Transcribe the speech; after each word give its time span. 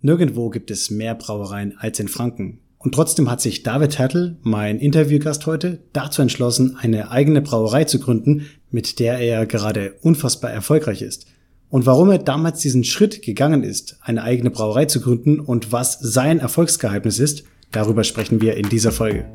Nirgendwo 0.00 0.48
gibt 0.48 0.70
es 0.70 0.90
mehr 0.90 1.16
Brauereien 1.16 1.74
als 1.76 1.98
in 1.98 2.06
Franken. 2.06 2.60
Und 2.78 2.94
trotzdem 2.94 3.28
hat 3.28 3.40
sich 3.40 3.64
David 3.64 3.98
Hertel, 3.98 4.36
mein 4.42 4.78
Interviewgast 4.78 5.46
heute, 5.46 5.80
dazu 5.92 6.22
entschlossen, 6.22 6.76
eine 6.80 7.10
eigene 7.10 7.42
Brauerei 7.42 7.82
zu 7.82 7.98
gründen, 7.98 8.46
mit 8.70 9.00
der 9.00 9.18
er 9.18 9.44
gerade 9.46 9.96
unfassbar 10.02 10.52
erfolgreich 10.52 11.02
ist. 11.02 11.26
Und 11.68 11.84
warum 11.84 12.10
er 12.10 12.18
damals 12.18 12.60
diesen 12.60 12.84
Schritt 12.84 13.22
gegangen 13.22 13.64
ist, 13.64 13.98
eine 14.00 14.22
eigene 14.22 14.50
Brauerei 14.50 14.84
zu 14.84 15.00
gründen 15.00 15.40
und 15.40 15.72
was 15.72 15.98
sein 15.98 16.38
Erfolgsgeheimnis 16.38 17.18
ist, 17.18 17.42
darüber 17.72 18.04
sprechen 18.04 18.40
wir 18.40 18.56
in 18.56 18.68
dieser 18.68 18.92
Folge. 18.92 19.26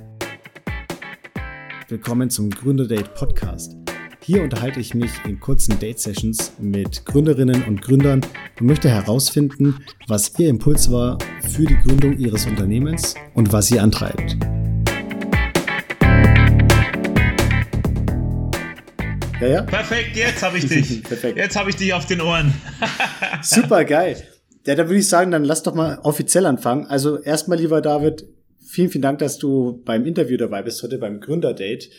Willkommen 1.90 2.30
zum 2.30 2.50
Gründerdate 2.50 3.10
Podcast. 3.14 3.83
Hier 4.26 4.42
unterhalte 4.42 4.80
ich 4.80 4.94
mich 4.94 5.12
in 5.28 5.42
kurzen 5.42 5.78
Date-Sessions 5.80 6.54
mit 6.58 7.06
Gründerinnen 7.06 7.66
und 7.66 7.82
Gründern 7.82 8.22
und 8.58 8.66
möchte 8.66 8.90
herausfinden, 8.90 9.84
was 10.08 10.40
ihr 10.40 10.48
Impuls 10.48 10.90
war 10.90 11.18
für 11.42 11.66
die 11.66 11.76
Gründung 11.76 12.18
ihres 12.18 12.46
Unternehmens 12.46 13.16
und 13.34 13.52
was 13.52 13.68
sie 13.68 13.82
antreibt. 13.82 14.38
Ja, 19.42 19.48
ja? 19.48 19.62
Perfekt, 19.64 20.16
jetzt 20.16 20.42
habe 20.42 20.58
ich 20.58 20.68
dich. 20.70 21.04
Perfekt. 21.04 21.38
Jetzt 21.38 21.58
habe 21.58 21.72
ich 21.72 21.76
dich 21.76 21.94
auf 21.94 22.06
den 22.06 22.22
Ohren. 22.22 22.54
Super 23.42 23.84
geil. 23.84 24.24
Ja, 24.66 24.76
da 24.76 24.86
würde 24.86 25.00
ich 25.00 25.10
sagen, 25.10 25.32
dann 25.32 25.44
lass 25.44 25.64
doch 25.64 25.76
mal 25.76 26.00
offiziell 26.04 26.46
anfangen. 26.46 26.86
Also 26.86 27.20
erstmal, 27.20 27.58
lieber 27.58 27.82
David, 27.82 28.26
vielen, 28.66 28.90
vielen 28.90 29.02
Dank, 29.02 29.20
dass 29.20 29.38
du 29.38 29.82
beim 29.84 30.06
Interview 30.06 30.38
dabei 30.38 30.62
bist, 30.62 30.82
heute 30.82 30.98
beim 30.98 31.20
Gründerdate. 31.20 31.90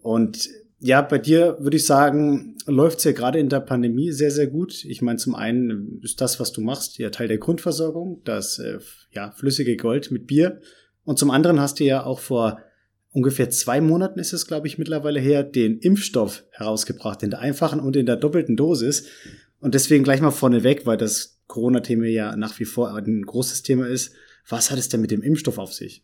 Und 0.00 0.48
ja, 0.84 1.00
bei 1.00 1.18
dir 1.18 1.58
würde 1.60 1.76
ich 1.76 1.86
sagen, 1.86 2.56
läuft 2.66 2.98
es 2.98 3.04
ja 3.04 3.12
gerade 3.12 3.38
in 3.38 3.48
der 3.48 3.60
Pandemie 3.60 4.10
sehr, 4.10 4.32
sehr 4.32 4.48
gut. 4.48 4.84
Ich 4.84 5.00
meine, 5.00 5.16
zum 5.16 5.36
einen 5.36 6.00
ist 6.02 6.20
das, 6.20 6.40
was 6.40 6.50
du 6.50 6.60
machst, 6.60 6.98
ja 6.98 7.10
Teil 7.10 7.28
der 7.28 7.38
Grundversorgung, 7.38 8.20
das 8.24 8.58
äh, 8.58 8.78
ja, 9.12 9.30
flüssige 9.30 9.76
Gold 9.76 10.10
mit 10.10 10.26
Bier. 10.26 10.60
Und 11.04 11.20
zum 11.20 11.30
anderen 11.30 11.60
hast 11.60 11.78
du 11.78 11.84
ja 11.84 12.04
auch 12.04 12.18
vor 12.18 12.58
ungefähr 13.12 13.48
zwei 13.50 13.80
Monaten 13.80 14.18
ist 14.18 14.32
es, 14.32 14.48
glaube 14.48 14.66
ich, 14.66 14.76
mittlerweile 14.76 15.20
her, 15.20 15.44
den 15.44 15.78
Impfstoff 15.78 16.44
herausgebracht, 16.50 17.22
in 17.22 17.30
der 17.30 17.40
einfachen 17.40 17.78
und 17.78 17.94
in 17.94 18.06
der 18.06 18.16
doppelten 18.16 18.56
Dosis. 18.56 19.06
Und 19.60 19.74
deswegen 19.74 20.02
gleich 20.02 20.20
mal 20.20 20.32
vorneweg, 20.32 20.84
weil 20.84 20.96
das 20.96 21.38
Corona-Thema 21.46 22.06
ja 22.06 22.34
nach 22.34 22.58
wie 22.58 22.64
vor 22.64 22.92
ein 22.96 23.22
großes 23.22 23.62
Thema 23.62 23.86
ist. 23.86 24.14
Was 24.48 24.72
hat 24.72 24.80
es 24.80 24.88
denn 24.88 25.00
mit 25.00 25.12
dem 25.12 25.22
Impfstoff 25.22 25.58
auf 25.58 25.72
sich? 25.72 26.02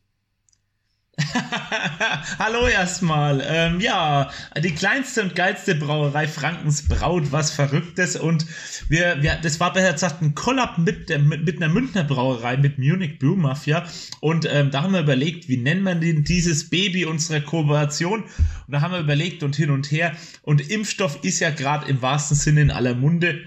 Hallo 2.38 2.66
erstmal. 2.66 3.42
Ähm, 3.46 3.80
ja, 3.80 4.30
die 4.62 4.74
kleinste 4.74 5.22
und 5.22 5.34
geilste 5.34 5.74
Brauerei 5.74 6.28
Frankens 6.28 6.86
braut 6.86 7.32
was 7.32 7.50
Verrücktes 7.50 8.16
und 8.16 8.46
wir, 8.88 9.22
wir 9.22 9.38
das 9.42 9.58
war 9.58 9.72
besser 9.72 9.92
gesagt 9.92 10.22
ein 10.22 10.34
Kollab 10.34 10.78
mit, 10.78 11.08
der, 11.08 11.18
mit, 11.18 11.44
mit 11.44 11.56
einer 11.56 11.72
Münchner 11.72 12.04
Brauerei, 12.04 12.56
mit 12.56 12.78
Munich 12.78 13.18
Brew 13.18 13.36
Mafia 13.36 13.84
und 14.20 14.46
ähm, 14.50 14.70
da 14.70 14.82
haben 14.82 14.92
wir 14.92 15.00
überlegt, 15.00 15.48
wie 15.48 15.56
nennt 15.56 15.82
man 15.82 16.00
denn 16.00 16.24
dieses 16.24 16.70
Baby 16.70 17.04
unserer 17.04 17.40
Kooperation? 17.40 18.22
Und 18.22 18.72
da 18.72 18.80
haben 18.80 18.92
wir 18.92 19.00
überlegt 19.00 19.42
und 19.42 19.56
hin 19.56 19.70
und 19.70 19.90
her. 19.90 20.12
Und 20.42 20.70
Impfstoff 20.70 21.24
ist 21.24 21.40
ja 21.40 21.50
gerade 21.50 21.88
im 21.88 22.02
wahrsten 22.02 22.36
Sinne 22.36 22.62
in 22.62 22.70
aller 22.70 22.94
Munde 22.94 23.40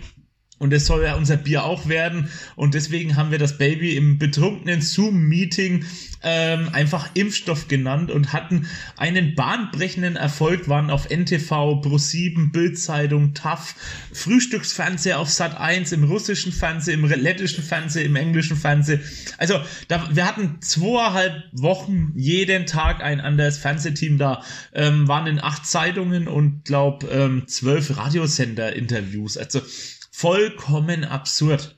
und 0.62 0.72
es 0.74 0.86
soll 0.86 1.04
ja 1.04 1.16
unser 1.16 1.38
Bier 1.38 1.64
auch 1.64 1.90
werden. 1.90 2.30
Und 2.56 2.76
deswegen 2.76 3.16
haben 3.16 3.32
wir 3.32 3.40
das 3.40 3.58
Baby 3.58 3.96
im 3.96 4.20
betrunkenen 4.20 4.82
Zoom-Meeting 4.82 5.86
ähm, 6.22 6.70
einfach 6.72 7.10
Impfstoff 7.16 7.68
genannt 7.68 8.12
und 8.12 8.32
hatten 8.32 8.68
einen 8.96 9.34
bahnbrechenden 9.34 10.16
Erfolg, 10.16 10.70
waren 10.70 10.92
auf 10.92 11.10
NTV, 11.10 11.82
Pro7, 11.82 12.52
Bildzeitung, 12.52 13.34
TAF, 13.34 13.74
Frühstücksfernseher 14.14 15.18
auf 15.18 15.32
Sat 15.32 15.60
1, 15.60 15.94
im 15.94 16.04
russischen 16.04 16.52
Fernsehen, 16.52 17.04
im 17.04 17.10
lettischen 17.10 17.64
Fernsehen, 17.64 18.06
im 18.06 18.16
englischen 18.16 18.56
Fernsehen. 18.56 19.02
Also 19.40 19.60
da, 19.88 20.10
wir 20.14 20.28
hatten 20.28 20.62
zweieinhalb 20.62 21.44
Wochen 21.54 22.12
jeden 22.16 22.68
Tag 22.68 23.02
ein 23.02 23.20
anderes 23.20 23.58
Fernsehteam 23.58 24.20
da, 24.20 24.44
ähm, 24.74 25.08
waren 25.08 25.26
in 25.26 25.44
acht 25.44 25.66
Zeitungen 25.66 26.28
und 26.28 26.66
glaub 26.66 27.04
ähm, 27.12 27.48
zwölf 27.48 27.98
Radiosender-Interviews. 27.98 29.38
Also 29.38 29.62
vollkommen 30.12 31.04
absurd. 31.04 31.78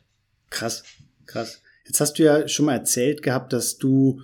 Krass, 0.49 0.83
krass. 1.25 1.61
Jetzt 1.85 2.01
hast 2.01 2.19
du 2.19 2.23
ja 2.23 2.47
schon 2.47 2.65
mal 2.65 2.73
erzählt 2.73 3.21
gehabt, 3.21 3.53
dass 3.53 3.77
du 3.77 4.21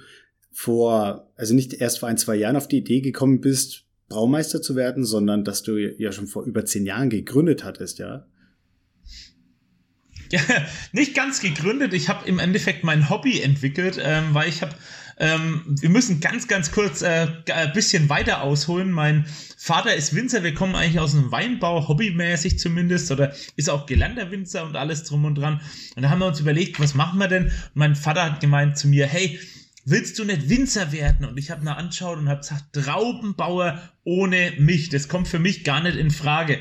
vor, 0.52 1.32
also 1.36 1.54
nicht 1.54 1.74
erst 1.74 2.00
vor 2.00 2.10
ein, 2.10 2.18
zwei 2.18 2.36
Jahren 2.36 2.58
auf 2.58 2.68
die 2.68 2.80
Idee 2.80 3.02
gekommen 3.02 3.40
bist, 3.40 3.86
Braumeister 4.10 4.62
zu 4.62 4.76
werden, 4.76 5.06
sondern 5.06 5.44
dass 5.44 5.64
du 5.64 5.78
ja 5.78 6.12
schon 6.12 6.28
vor 6.28 6.44
über 6.44 6.66
zehn 6.66 6.86
Jahren 6.86 7.10
gegründet 7.10 7.64
hattest, 7.64 8.00
ja? 8.00 8.26
Ja, 10.32 10.42
nicht 10.92 11.16
ganz 11.16 11.42
gegründet. 11.42 11.94
Ich 11.94 12.10
habe 12.10 12.28
im 12.28 12.40
Endeffekt 12.40 12.84
mein 12.84 13.10
Hobby 13.10 13.42
entwickelt, 13.42 14.00
ähm, 14.02 14.34
weil 14.34 14.50
ich 14.50 14.62
habe 14.62 14.76
ähm, 15.20 15.64
wir 15.68 15.90
müssen 15.90 16.22
ganz, 16.22 16.48
ganz 16.48 16.72
kurz 16.72 17.02
äh, 17.02 17.28
ein 17.54 17.74
bisschen 17.74 18.08
weiter 18.08 18.42
ausholen. 18.42 18.90
Mein 18.90 19.26
Vater 19.58 19.94
ist 19.94 20.16
Winzer, 20.16 20.44
wir 20.44 20.54
kommen 20.54 20.76
eigentlich 20.76 21.00
aus 21.00 21.12
dem 21.12 21.30
Weinbau, 21.30 21.90
hobbymäßig 21.90 22.58
zumindest, 22.58 23.12
oder 23.12 23.36
ist 23.58 23.70
auch 23.70 23.86
gelernter 23.86 24.32
Winzer 24.32 24.66
und 24.66 24.78
alles 24.78 25.04
drum 25.04 25.26
und 25.26 25.36
dran. 25.36 25.60
Und 25.98 26.04
da 26.04 26.10
haben 26.10 26.20
wir 26.20 26.28
uns 26.28 26.40
überlegt, 26.40 26.80
was 26.80 26.96
machen 26.96 27.20
wir 27.20 27.28
denn? 27.28 27.46
Und 27.48 27.76
mein 27.76 27.96
Vater 27.96 28.24
hat 28.24 28.40
gemeint 28.40 28.78
zu 28.78 28.88
mir, 28.88 29.08
hey, 29.08 29.38
willst 29.84 30.18
du 30.20 30.24
nicht 30.24 30.48
Winzer 30.48 30.94
werden? 30.94 31.26
Und 31.26 31.38
ich 31.38 31.52
habe 31.52 31.66
mir 31.66 31.76
angeschaut 31.76 32.18
und 32.18 32.30
habe 32.30 32.40
gesagt, 32.40 32.72
Traubenbauer 32.72 33.82
ohne 34.06 34.54
mich. 34.58 34.88
Das 34.88 35.10
kommt 35.10 35.28
für 35.28 35.40
mich 35.40 35.66
gar 35.66 35.84
nicht 35.84 35.98
in 35.98 36.12
Frage. 36.12 36.60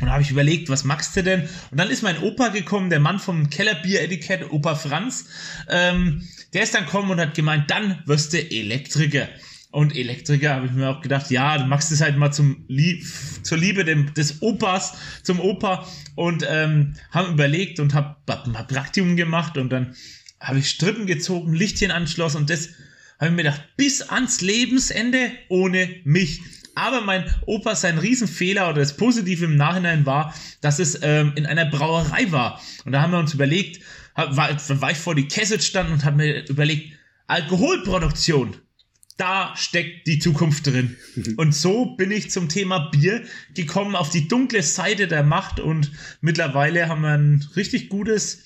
Und 0.00 0.06
da 0.06 0.12
habe 0.12 0.22
ich 0.22 0.30
überlegt, 0.30 0.68
was 0.68 0.84
machst 0.84 1.16
du 1.16 1.22
denn? 1.22 1.48
Und 1.70 1.78
dann 1.78 1.90
ist 1.90 2.02
mein 2.02 2.22
Opa 2.22 2.48
gekommen, 2.48 2.90
der 2.90 3.00
Mann 3.00 3.18
vom 3.18 3.48
Kellerbier-Etikett, 3.48 4.50
Opa 4.50 4.74
Franz. 4.74 5.26
Ähm, 5.68 6.28
der 6.52 6.64
ist 6.64 6.74
dann 6.74 6.84
gekommen 6.84 7.10
und 7.10 7.20
hat 7.20 7.34
gemeint, 7.34 7.70
dann 7.70 8.02
wirst 8.06 8.32
du 8.32 8.38
Elektriker. 8.38 9.28
Und 9.70 9.94
Elektriker 9.94 10.54
habe 10.54 10.66
ich 10.66 10.72
mir 10.72 10.88
auch 10.88 11.02
gedacht, 11.02 11.30
ja, 11.30 11.58
du 11.58 11.66
machst 11.66 11.92
es 11.92 12.00
halt 12.00 12.16
mal 12.16 12.32
zum 12.32 12.64
Lie 12.68 13.02
zur 13.42 13.58
Liebe 13.58 13.84
dem, 13.84 14.12
des 14.14 14.42
Opas, 14.42 14.94
zum 15.22 15.40
Opa. 15.40 15.86
Und 16.14 16.46
ähm, 16.48 16.94
haben 17.10 17.32
überlegt 17.32 17.80
und 17.80 17.94
habe 17.94 18.16
hab 18.28 18.46
mal 18.46 18.64
Praktikum 18.64 19.16
gemacht 19.16 19.58
und 19.58 19.70
dann 19.70 19.94
habe 20.40 20.58
ich 20.58 20.68
Strippen 20.68 21.06
gezogen, 21.06 21.54
Lichtchen 21.54 21.90
anschlossen 21.90 22.38
und 22.38 22.50
das 22.50 22.70
habe 23.18 23.30
ich 23.30 23.36
mir 23.36 23.44
gedacht, 23.44 23.62
bis 23.76 24.02
ans 24.02 24.40
Lebensende 24.40 25.30
ohne 25.48 25.88
mich. 26.04 26.40
Aber 26.76 27.00
mein 27.00 27.24
Opa, 27.46 27.74
sein 27.74 27.98
Riesenfehler 27.98 28.68
oder 28.68 28.80
das 28.80 28.96
Positive 28.98 29.46
im 29.46 29.56
Nachhinein 29.56 30.04
war, 30.04 30.34
dass 30.60 30.78
es 30.78 31.00
ähm, 31.02 31.32
in 31.34 31.46
einer 31.46 31.64
Brauerei 31.64 32.30
war. 32.30 32.60
Und 32.84 32.92
da 32.92 33.00
haben 33.00 33.12
wir 33.12 33.18
uns 33.18 33.32
überlegt, 33.32 33.80
war, 34.14 34.36
war 34.36 34.90
ich 34.90 34.98
vor 34.98 35.14
die 35.14 35.26
Kessel 35.26 35.60
stand 35.60 35.90
und 35.90 36.04
habe 36.04 36.18
mir 36.18 36.46
überlegt, 36.48 36.92
Alkoholproduktion, 37.28 38.56
da 39.16 39.54
steckt 39.56 40.06
die 40.06 40.18
Zukunft 40.18 40.66
drin. 40.66 40.96
Und 41.38 41.54
so 41.54 41.96
bin 41.96 42.10
ich 42.10 42.30
zum 42.30 42.50
Thema 42.50 42.90
Bier 42.90 43.22
gekommen, 43.54 43.96
auf 43.96 44.10
die 44.10 44.28
dunkle 44.28 44.62
Seite 44.62 45.08
der 45.08 45.22
Macht 45.22 45.58
und 45.58 45.90
mittlerweile 46.20 46.88
haben 46.88 47.00
wir 47.00 47.14
ein 47.14 47.48
richtig 47.56 47.88
gutes 47.88 48.42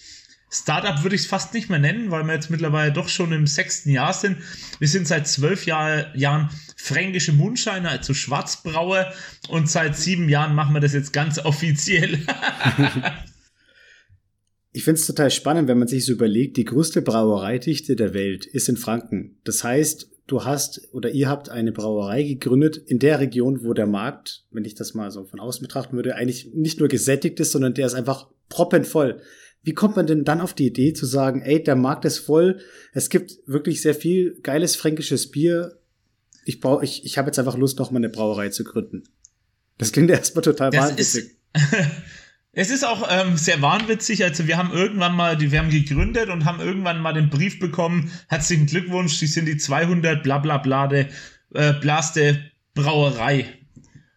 Startup 0.53 1.05
würde 1.05 1.15
ich 1.15 1.23
es 1.23 1.29
fast 1.29 1.55
nicht 1.55 1.71
mehr 1.71 1.79
nennen, 1.79 2.11
weil 2.11 2.25
wir 2.25 2.35
jetzt 2.35 2.51
mittlerweile 2.51 2.93
doch 2.93 3.09
schon 3.09 3.33
im 3.33 3.47
sechsten 3.47 3.91
Jahr 3.91 4.13
sind. 4.13 4.39
Wir 4.81 4.89
sind 4.89 5.07
seit 5.07 5.29
zwölf 5.29 5.65
Jahr, 5.65 6.15
Jahren 6.17 6.51
fränkische 6.81 7.33
Mundscheiner, 7.33 7.91
also 7.91 8.15
Schwarzbrauer, 8.15 9.13
und 9.49 9.69
seit 9.69 9.97
sieben 9.97 10.29
Jahren 10.29 10.55
machen 10.55 10.75
wir 10.75 10.81
das 10.81 10.93
jetzt 10.93 11.13
ganz 11.13 11.39
offiziell. 11.39 12.19
ich 14.73 14.85
finde 14.85 15.01
es 15.01 15.07
total 15.07 15.31
spannend, 15.31 15.69
wenn 15.69 15.79
man 15.79 15.89
sich 15.89 16.07
so 16.07 16.13
überlegt, 16.13 16.57
die 16.57 16.65
größte 16.65 17.03
Brauereidichte 17.03 17.97
der 17.97 18.15
Welt 18.15 18.47
ist 18.47 18.69
in 18.69 18.77
Franken. 18.77 19.39
Das 19.45 19.65
heißt, 19.65 20.11
du 20.27 20.45
hast 20.45 20.89
oder 20.93 21.11
ihr 21.11 21.29
habt 21.29 21.49
eine 21.49 21.73
Brauerei 21.73 22.23
gegründet 22.23 22.77
in 22.77 22.99
der 22.99 23.21
Region, 23.21 23.65
wo 23.65 23.75
der 23.75 23.87
Markt, 23.87 24.45
wenn 24.51 24.65
ich 24.65 24.75
das 24.75 24.95
mal 24.95 25.11
so 25.11 25.25
von 25.25 25.41
außen 25.41 25.63
betrachten 25.63 25.97
würde, 25.97 26.15
eigentlich 26.15 26.51
nicht 26.55 26.79
nur 26.79 26.89
gesättigt 26.89 27.41
ist, 27.41 27.53
sondern 27.53 27.75
der 27.75 27.87
ist 27.87 27.95
einfach 27.95 28.29
proppenvoll. 28.49 29.21
Wie 29.63 29.75
kommt 29.75 29.97
man 29.97 30.07
denn 30.07 30.25
dann 30.25 30.41
auf 30.41 30.55
die 30.55 30.69
Idee 30.69 30.95
zu 30.95 31.05
sagen, 31.05 31.43
ey, 31.43 31.63
der 31.63 31.77
Markt 31.77 32.05
ist 32.05 32.19
voll, 32.19 32.61
es 32.93 33.11
gibt 33.11 33.39
wirklich 33.47 33.83
sehr 33.83 33.95
viel 33.95 34.39
geiles 34.43 34.77
fränkisches 34.77 35.31
Bier. 35.31 35.80
Ich 36.45 36.61
brauche, 36.61 36.85
ich, 36.85 37.05
ich 37.05 37.19
habe 37.19 37.29
jetzt 37.29 37.39
einfach 37.39 37.57
Lust, 37.57 37.79
noch 37.79 37.91
mal 37.91 37.99
eine 37.99 38.09
Brauerei 38.09 38.49
zu 38.49 38.65
gründen. 38.65 39.05
Das 39.79 39.93
klingt 39.93 40.11
erstmal 40.11 40.43
total 40.43 40.71
das 40.71 40.91
wahnwitzig. 40.91 41.31
es 42.53 42.71
ist 42.71 42.85
auch 42.85 43.07
ähm, 43.11 43.37
sehr 43.37 43.63
wahnwitzig. 43.63 44.25
Also 44.25 44.47
wir 44.47 44.57
haben 44.57 44.73
irgendwann 44.73 45.15
mal, 45.15 45.41
wir 45.41 45.59
haben 45.59 45.71
gegründet 45.71 46.29
und 46.29 46.45
haben 46.45 46.61
irgendwann 46.61 47.01
mal 47.01 47.15
den 47.15 47.31
Brief 47.31 47.59
bekommen. 47.59 48.11
Herzlichen 48.29 48.67
Glückwunsch, 48.67 49.17
Sie 49.17 49.27
sind 49.27 49.47
die 49.47 49.57
200 49.57 50.23
bla 50.23 50.39
bla 50.39 50.59
bla 50.59 50.87
de, 50.87 51.07
äh, 51.55 51.73
blaste 51.75 52.51
Brauerei. 52.75 53.47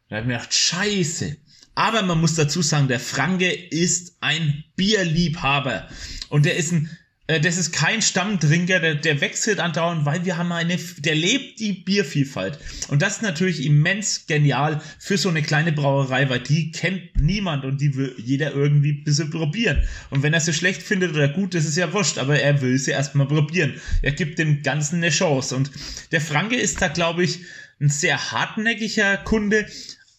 Da 0.10 0.18
habe 0.18 0.22
ich 0.22 0.28
mir 0.28 0.34
gedacht, 0.34 0.54
scheiße. 0.54 1.38
Aber 1.76 2.04
man 2.04 2.19
muss 2.19 2.36
dazu 2.36 2.62
sagen, 2.62 2.88
der 2.88 3.00
Franke 3.00 3.52
ist 3.52 4.18
ein 4.22 4.64
Bierliebhaber. 4.76 5.88
Und 6.30 6.46
der 6.46 6.56
ist 6.58 6.72
ein 6.72 6.90
das 7.28 7.58
ist 7.58 7.72
kein 7.72 8.02
Stammtrinker, 8.02 8.81
der, 8.81 8.96
der 8.96 9.22
wechselt 9.22 9.62
andauernd, 9.62 10.06
weil 10.06 10.25
wir 10.25 10.38
haben 10.38 10.52
eine, 10.52 10.78
der 10.98 11.16
lebt 11.16 11.60
die 11.60 11.72
Biervielfalt. 11.72 12.60
Und 12.90 13.02
das 13.02 13.18
ist 13.18 13.22
natürlich 13.22 13.66
immens 13.66 14.25
genial 14.28 14.81
für 15.00 15.18
so 15.18 15.30
eine 15.30 15.42
kleine 15.42 15.72
Brauerei, 15.72 16.30
weil 16.30 16.42
die 16.42 16.72
kennt 16.72 17.16
niemand 17.16 17.64
und 17.64 17.80
die 17.80 17.96
will 17.96 18.14
jeder 18.18 18.54
irgendwie 18.54 18.92
ein 18.92 19.04
bisschen 19.06 19.30
probieren. 19.30 19.84
Und 20.10 20.22
wenn 20.22 20.34
er 20.34 20.42
sie 20.42 20.54
schlecht 20.54 20.84
findet 20.84 21.12
oder 21.14 21.30
gut, 21.30 21.54
das 21.54 21.64
ist 21.64 21.78
ja 21.78 21.94
wurscht, 21.94 22.18
aber 22.18 22.42
er 22.42 22.62
will 22.62 22.78
sie 22.78 22.92
erstmal 22.92 23.28
probieren. 23.28 23.80
Er 24.02 24.12
gibt 24.12 24.38
dem 24.38 24.62
Ganzen 24.62 24.98
eine 24.98 25.10
Chance. 25.10 25.56
Und 25.56 25.72
der 26.12 26.22
Franke 26.22 26.58
ist 26.58 26.81
da, 26.81 26.90
glaube 26.90 27.24
ich, 27.24 27.40
ein 27.80 27.88
sehr 27.90 28.34
hartnäckiger 28.34 29.16
Kunde, 29.18 29.66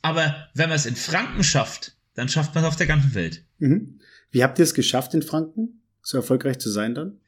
aber 0.00 0.48
wenn 0.54 0.70
man 0.70 0.76
es 0.76 0.86
in 0.86 0.96
Franken 0.96 1.44
schafft, 1.44 1.96
dann 2.14 2.30
schafft 2.30 2.54
man 2.54 2.64
es 2.64 2.68
auf 2.68 2.76
der 2.76 2.86
ganzen 2.86 3.14
Welt. 3.14 3.44
Mhm. 3.58 4.00
Wie 4.30 4.42
habt 4.42 4.58
ihr 4.58 4.62
es 4.62 4.74
geschafft 4.74 5.12
in 5.12 5.22
Franken? 5.22 5.82
So 6.04 6.18
erfolgreich 6.18 6.58
zu 6.58 6.70
sein 6.70 6.94
dann? 6.94 7.18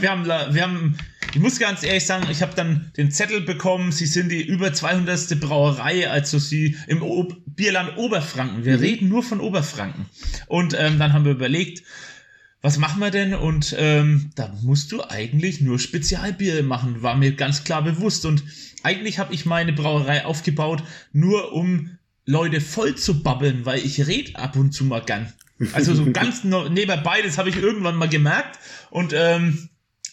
Wir 0.00 0.10
haben, 0.10 0.26
wir 0.26 0.62
haben, 0.62 0.98
ich 1.32 1.40
muss 1.40 1.58
ganz 1.58 1.82
ehrlich 1.82 2.04
sagen, 2.04 2.26
ich 2.30 2.42
habe 2.42 2.54
dann 2.54 2.90
den 2.98 3.10
Zettel 3.10 3.40
bekommen, 3.40 3.92
sie 3.92 4.04
sind 4.04 4.30
die 4.30 4.42
über 4.42 4.74
200. 4.74 5.40
Brauerei, 5.40 6.10
also 6.10 6.38
sie 6.38 6.76
im 6.86 7.02
o 7.02 7.28
Bierland 7.46 7.96
Oberfranken. 7.96 8.64
Wir 8.64 8.76
mhm. 8.76 8.82
reden 8.82 9.08
nur 9.08 9.22
von 9.22 9.40
Oberfranken. 9.40 10.06
Und 10.48 10.74
ähm, 10.78 10.98
dann 10.98 11.14
haben 11.14 11.24
wir 11.24 11.32
überlegt, 11.32 11.82
was 12.60 12.76
machen 12.76 13.00
wir 13.00 13.10
denn? 13.10 13.32
Und 13.32 13.74
ähm, 13.78 14.32
da 14.34 14.52
musst 14.62 14.92
du 14.92 15.02
eigentlich 15.02 15.62
nur 15.62 15.78
Spezialbier 15.78 16.62
machen, 16.62 17.00
war 17.00 17.16
mir 17.16 17.32
ganz 17.32 17.64
klar 17.64 17.82
bewusst. 17.82 18.26
Und 18.26 18.42
eigentlich 18.82 19.18
habe 19.18 19.32
ich 19.32 19.46
meine 19.46 19.72
Brauerei 19.72 20.26
aufgebaut, 20.26 20.82
nur 21.12 21.52
um 21.52 21.96
Leute 22.26 22.60
voll 22.60 22.96
zu 22.96 23.22
babbeln, 23.22 23.64
weil 23.64 23.80
ich 23.80 24.06
red 24.06 24.36
ab 24.36 24.56
und 24.56 24.72
zu 24.72 24.84
mal 24.84 25.02
gern. 25.02 25.32
Also 25.72 25.94
so 25.94 26.10
ganz 26.12 26.44
nebenbei, 26.44 27.22
das 27.22 27.38
habe 27.38 27.48
ich 27.48 27.56
irgendwann 27.56 27.96
mal 27.96 28.08
gemerkt. 28.08 28.58
Und 28.90 29.12
ähm, 29.14 29.68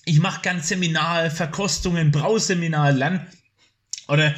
ich 0.05 0.19
mache 0.19 0.41
ganz 0.41 0.69
Seminar, 0.69 1.29
Verkostungen, 1.29 2.11
Brauseminar, 2.11 2.91
Lern 2.91 3.27
oder 4.07 4.33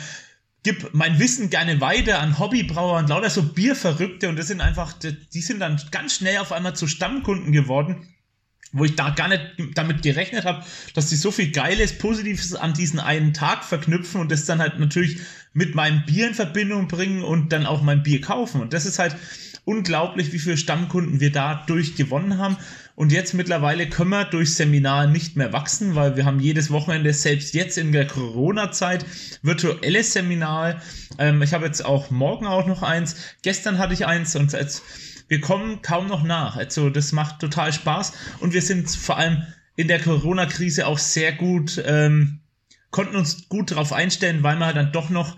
gib 0.64 0.94
mein 0.94 1.20
Wissen 1.20 1.50
gerne 1.50 1.80
weiter 1.80 2.20
an 2.20 2.40
Hobbybrauer 2.40 3.00
und 3.00 3.10
lauter 3.10 3.30
so 3.30 3.44
Bierverrückte 3.44 4.30
und 4.30 4.38
das 4.38 4.48
sind 4.48 4.62
einfach, 4.62 4.94
die 4.94 5.42
sind 5.42 5.60
dann 5.60 5.80
ganz 5.92 6.16
schnell 6.16 6.40
auf 6.40 6.52
einmal 6.52 6.76
zu 6.76 6.88
Stammkunden 6.88 7.52
geworden, 7.52 8.08
wo 8.72 8.84
ich 8.84 8.96
da 8.96 9.12
gar 9.12 9.28
nicht 9.28 9.42
damit 9.76 10.02
gerechnet 10.02 10.46
habe, 10.46 10.66
dass 10.96 11.10
die 11.10 11.16
so 11.16 11.32
viel 11.32 11.52
Geiles, 11.52 11.98
Positives 11.98 12.56
an 12.56 12.74
diesen 12.74 13.00
einen 13.00 13.34
Tag 13.34 13.64
verknüpfen 13.64 14.22
und 14.22 14.32
das 14.32 14.46
dann 14.46 14.60
halt 14.60 14.80
natürlich 14.80 15.20
mit 15.54 15.76
meinem 15.76 16.06
Bier 16.06 16.28
in 16.28 16.36
Verbindung 16.36 16.88
bringen 16.88 17.24
und 17.24 17.52
dann 17.52 17.66
auch 17.66 17.82
mein 17.82 18.04
Bier 18.04 18.22
kaufen. 18.22 18.62
Und 18.62 18.74
das 18.74 18.86
ist 18.86 19.00
halt, 19.00 19.16
unglaublich, 19.70 20.34
wie 20.34 20.40
viele 20.40 20.58
Stammkunden 20.58 21.20
wir 21.20 21.32
dadurch 21.32 21.96
gewonnen 21.96 22.40
haben. 22.40 22.58
Und 22.96 23.12
jetzt 23.12 23.36
mittlerweile 23.36 23.88
können 23.88 24.10
wir 24.10 24.26
durch 24.26 24.56
Seminar 24.56 25.06
nicht 25.06 25.36
mehr 25.36 25.54
wachsen, 25.54 25.94
weil 25.94 26.18
wir 26.18 26.26
haben 26.26 26.40
jedes 26.40 26.72
Wochenende, 26.72 27.14
selbst 27.14 27.54
jetzt 27.54 27.78
in 27.78 27.92
der 27.92 28.08
Corona-Zeit, 28.08 29.06
virtuelles 29.44 30.14
Seminar. 30.14 30.82
Ähm, 31.20 31.44
ich 31.44 31.54
habe 31.54 31.68
jetzt 31.68 31.86
auch 31.86 32.10
morgen 32.10 32.48
auch 32.48 32.66
noch 32.66 32.82
eins. 32.82 33.16
Gestern 33.44 33.78
hatte 33.78 33.94
ich 33.94 34.08
eins 34.08 34.36
und 34.36 34.54
jetzt, 34.54 34.82
wir 35.28 35.40
kommen 35.40 35.84
kaum 35.84 36.08
noch 36.08 36.24
nach. 36.24 36.58
Also 36.58 36.90
das 36.90 37.12
macht 37.12 37.40
total 37.40 37.72
Spaß 37.72 38.14
und 38.40 38.54
wir 38.54 38.64
sind 38.64 38.90
vor 38.90 39.18
allem 39.18 39.44
in 39.76 39.88
der 39.88 40.02
Corona-Krise 40.02 40.88
auch 40.88 40.98
sehr 40.98 41.32
gut, 41.32 41.82
ähm, 41.86 42.40
konnten 42.90 43.16
uns 43.16 43.48
gut 43.50 43.70
darauf 43.70 43.94
einstellen, 43.94 44.42
weil 44.42 44.58
wir 44.58 44.74
dann 44.74 44.92
doch 44.92 45.12
noch 45.12 45.38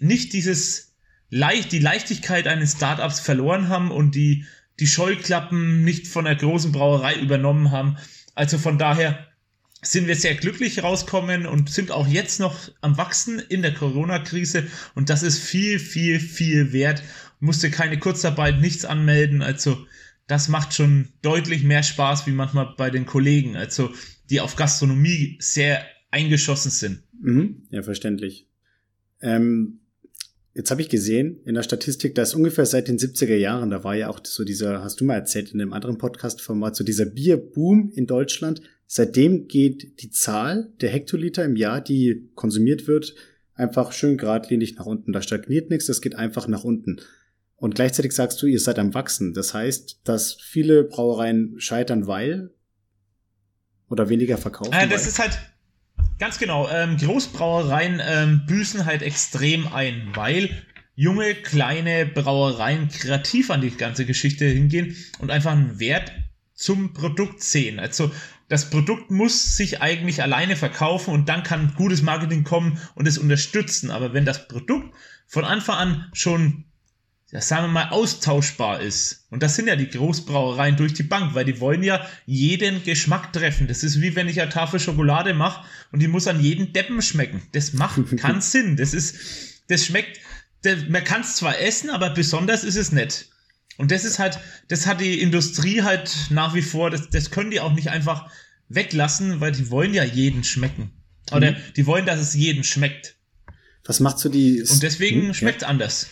nicht 0.00 0.32
dieses 0.32 0.89
leicht, 1.30 1.72
die 1.72 1.78
Leichtigkeit 1.78 2.46
eines 2.46 2.72
Startups 2.72 3.20
verloren 3.20 3.68
haben 3.68 3.90
und 3.90 4.14
die, 4.14 4.44
die 4.78 4.86
Scheuklappen 4.86 5.84
nicht 5.84 6.06
von 6.06 6.24
der 6.24 6.36
großen 6.36 6.72
Brauerei 6.72 7.14
übernommen 7.14 7.70
haben. 7.70 7.96
Also 8.34 8.58
von 8.58 8.78
daher 8.78 9.26
sind 9.82 10.08
wir 10.08 10.16
sehr 10.16 10.34
glücklich 10.34 10.82
rauskommen 10.82 11.46
und 11.46 11.70
sind 11.70 11.90
auch 11.90 12.06
jetzt 12.06 12.38
noch 12.40 12.70
am 12.80 12.98
Wachsen 12.98 13.38
in 13.38 13.62
der 13.62 13.72
Corona-Krise 13.72 14.66
und 14.94 15.08
das 15.08 15.22
ist 15.22 15.38
viel, 15.38 15.78
viel, 15.78 16.20
viel 16.20 16.72
wert. 16.72 17.02
Musste 17.38 17.70
keine 17.70 17.98
Kurzarbeit, 17.98 18.60
nichts 18.60 18.84
anmelden, 18.84 19.40
also 19.40 19.86
das 20.26 20.48
macht 20.48 20.74
schon 20.74 21.08
deutlich 21.22 21.64
mehr 21.64 21.82
Spaß 21.82 22.26
wie 22.26 22.32
manchmal 22.32 22.74
bei 22.76 22.90
den 22.90 23.06
Kollegen, 23.06 23.56
also 23.56 23.90
die 24.28 24.40
auf 24.40 24.54
Gastronomie 24.54 25.38
sehr 25.40 25.84
eingeschossen 26.10 26.70
sind. 26.70 27.02
Mhm, 27.20 27.62
ja, 27.70 27.82
verständlich. 27.82 28.46
Ähm, 29.22 29.79
Jetzt 30.52 30.70
habe 30.70 30.82
ich 30.82 30.88
gesehen 30.88 31.40
in 31.44 31.54
der 31.54 31.62
Statistik, 31.62 32.14
dass 32.16 32.34
ungefähr 32.34 32.66
seit 32.66 32.88
den 32.88 32.98
70er 32.98 33.36
Jahren, 33.36 33.70
da 33.70 33.84
war 33.84 33.94
ja 33.94 34.08
auch 34.08 34.20
so 34.24 34.44
dieser, 34.44 34.82
hast 34.82 35.00
du 35.00 35.04
mal 35.04 35.14
erzählt 35.14 35.52
in 35.52 35.60
einem 35.60 35.72
anderen 35.72 35.96
Podcast-Format, 35.96 36.74
so 36.74 36.82
dieser 36.82 37.06
Bierboom 37.06 37.92
in 37.94 38.06
Deutschland. 38.06 38.60
Seitdem 38.86 39.46
geht 39.46 40.02
die 40.02 40.10
Zahl 40.10 40.72
der 40.80 40.90
Hektoliter 40.90 41.44
im 41.44 41.54
Jahr, 41.54 41.80
die 41.80 42.30
konsumiert 42.34 42.88
wird, 42.88 43.14
einfach 43.54 43.92
schön 43.92 44.16
geradlinig 44.16 44.74
nach 44.74 44.86
unten. 44.86 45.12
Da 45.12 45.22
stagniert 45.22 45.70
nichts, 45.70 45.86
das 45.86 46.00
geht 46.00 46.16
einfach 46.16 46.48
nach 46.48 46.64
unten. 46.64 47.00
Und 47.54 47.76
gleichzeitig 47.76 48.12
sagst 48.12 48.42
du, 48.42 48.46
ihr 48.46 48.58
seid 48.58 48.80
am 48.80 48.94
Wachsen. 48.94 49.34
Das 49.34 49.54
heißt, 49.54 50.00
dass 50.02 50.34
viele 50.34 50.82
Brauereien 50.82 51.54
scheitern, 51.58 52.06
weil 52.08 52.50
oder 53.88 54.08
weniger 54.08 54.38
verkaufen. 54.38 54.72
Äh, 54.72 54.88
das 54.88 55.02
weil. 55.02 55.08
ist 55.08 55.18
halt, 55.18 55.38
Ganz 56.20 56.38
genau. 56.38 56.68
Ähm, 56.68 56.98
Großbrauereien 56.98 58.00
ähm, 58.06 58.42
büßen 58.46 58.84
halt 58.84 59.00
extrem 59.00 59.66
ein, 59.72 60.10
weil 60.14 60.50
junge, 60.94 61.34
kleine 61.34 62.04
Brauereien 62.04 62.88
kreativ 62.88 63.50
an 63.50 63.62
die 63.62 63.70
ganze 63.70 64.04
Geschichte 64.04 64.44
hingehen 64.44 64.94
und 65.20 65.30
einfach 65.30 65.52
einen 65.52 65.80
Wert 65.80 66.12
zum 66.52 66.92
Produkt 66.92 67.42
sehen. 67.42 67.80
Also 67.80 68.10
das 68.48 68.68
Produkt 68.68 69.10
muss 69.10 69.56
sich 69.56 69.80
eigentlich 69.80 70.22
alleine 70.22 70.56
verkaufen 70.56 71.14
und 71.14 71.30
dann 71.30 71.42
kann 71.42 71.72
gutes 71.74 72.02
Marketing 72.02 72.44
kommen 72.44 72.78
und 72.94 73.08
es 73.08 73.16
unterstützen. 73.16 73.90
Aber 73.90 74.12
wenn 74.12 74.26
das 74.26 74.46
Produkt 74.46 74.94
von 75.26 75.46
Anfang 75.46 75.76
an 75.76 76.10
schon 76.12 76.64
ja, 77.32 77.40
sagen 77.40 77.66
wir 77.66 77.68
mal, 77.68 77.88
austauschbar 77.90 78.80
ist. 78.80 79.26
Und 79.30 79.42
das 79.42 79.54
sind 79.54 79.68
ja 79.68 79.76
die 79.76 79.88
Großbrauereien 79.88 80.76
durch 80.76 80.94
die 80.94 81.04
Bank, 81.04 81.34
weil 81.34 81.44
die 81.44 81.60
wollen 81.60 81.84
ja 81.84 82.04
jeden 82.26 82.82
Geschmack 82.82 83.32
treffen. 83.32 83.68
Das 83.68 83.84
ist 83.84 84.00
wie 84.00 84.16
wenn 84.16 84.28
ich 84.28 84.40
eine 84.40 84.50
Tafel 84.50 84.80
Schokolade 84.80 85.32
mache 85.32 85.64
und 85.92 86.00
die 86.00 86.08
muss 86.08 86.26
an 86.26 86.40
jeden 86.40 86.72
Deppen 86.72 87.00
schmecken. 87.02 87.42
Das 87.52 87.72
macht 87.72 88.00
keinen 88.16 88.40
Sinn. 88.40 88.76
Das 88.76 88.94
ist, 88.94 89.16
das 89.68 89.86
schmeckt, 89.86 90.18
das, 90.62 90.88
man 90.88 91.04
kann 91.04 91.20
es 91.20 91.36
zwar 91.36 91.60
essen, 91.60 91.90
aber 91.90 92.10
besonders 92.10 92.64
ist 92.64 92.76
es 92.76 92.90
nicht. 92.90 93.28
Und 93.76 93.92
das 93.92 94.04
ist 94.04 94.18
halt, 94.18 94.38
das 94.68 94.86
hat 94.86 95.00
die 95.00 95.20
Industrie 95.20 95.82
halt 95.82 96.10
nach 96.30 96.54
wie 96.54 96.62
vor, 96.62 96.90
das, 96.90 97.10
das 97.10 97.30
können 97.30 97.52
die 97.52 97.60
auch 97.60 97.72
nicht 97.72 97.90
einfach 97.90 98.28
weglassen, 98.68 99.40
weil 99.40 99.52
die 99.52 99.70
wollen 99.70 99.94
ja 99.94 100.02
jeden 100.02 100.42
schmecken. 100.42 100.90
Oder 101.30 101.52
mhm. 101.52 101.56
die 101.76 101.86
wollen, 101.86 102.06
dass 102.06 102.18
es 102.18 102.34
jeden 102.34 102.64
schmeckt. 102.64 103.14
Was 103.84 104.00
macht 104.00 104.18
so 104.18 104.28
die... 104.28 104.62
Und 104.62 104.82
deswegen 104.82 105.28
hm? 105.28 105.34
schmeckt 105.34 105.62
ja. 105.62 105.68
anders. 105.68 106.08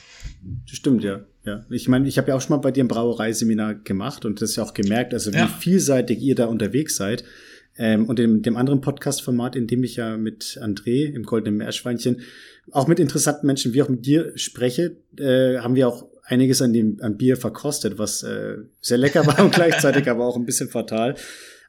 Stimmt, 0.66 1.04
ja. 1.04 1.24
Ja, 1.44 1.64
ich 1.70 1.88
meine, 1.88 2.06
ich 2.06 2.18
habe 2.18 2.28
ja 2.28 2.34
auch 2.34 2.40
schon 2.40 2.56
mal 2.56 2.60
bei 2.60 2.70
dir 2.70 2.84
ein 2.84 2.88
Brauereiseminar 2.88 3.74
gemacht 3.74 4.24
und 4.24 4.42
das 4.42 4.56
ja 4.56 4.62
auch 4.62 4.74
gemerkt, 4.74 5.14
also 5.14 5.32
wie 5.32 5.38
ja. 5.38 5.46
vielseitig 5.46 6.20
ihr 6.20 6.34
da 6.34 6.44
unterwegs 6.46 6.96
seid. 6.96 7.24
Ähm, 7.78 8.06
und 8.06 8.18
in 8.20 8.42
dem 8.42 8.56
anderen 8.56 8.80
Podcast-Format, 8.80 9.56
in 9.56 9.66
dem 9.66 9.84
ich 9.84 9.96
ja 9.96 10.16
mit 10.16 10.58
André 10.60 11.04
im 11.04 11.22
Goldenen 11.22 11.56
Meerschweinchen 11.56 12.20
auch 12.72 12.86
mit 12.86 12.98
interessanten 12.98 13.46
Menschen 13.46 13.72
wie 13.72 13.82
auch 13.82 13.88
mit 13.88 14.04
dir 14.04 14.32
spreche, 14.36 14.96
äh, 15.16 15.58
haben 15.58 15.74
wir 15.74 15.88
auch 15.88 16.06
einiges 16.24 16.60
an 16.60 16.72
dem 16.72 16.98
an 17.00 17.16
Bier 17.16 17.36
verkostet, 17.36 17.98
was 17.98 18.22
äh, 18.22 18.56
sehr 18.80 18.98
lecker 18.98 19.26
war 19.26 19.42
und 19.42 19.54
gleichzeitig 19.54 20.06
aber 20.10 20.26
auch 20.26 20.36
ein 20.36 20.44
bisschen 20.44 20.68
fatal. 20.68 21.14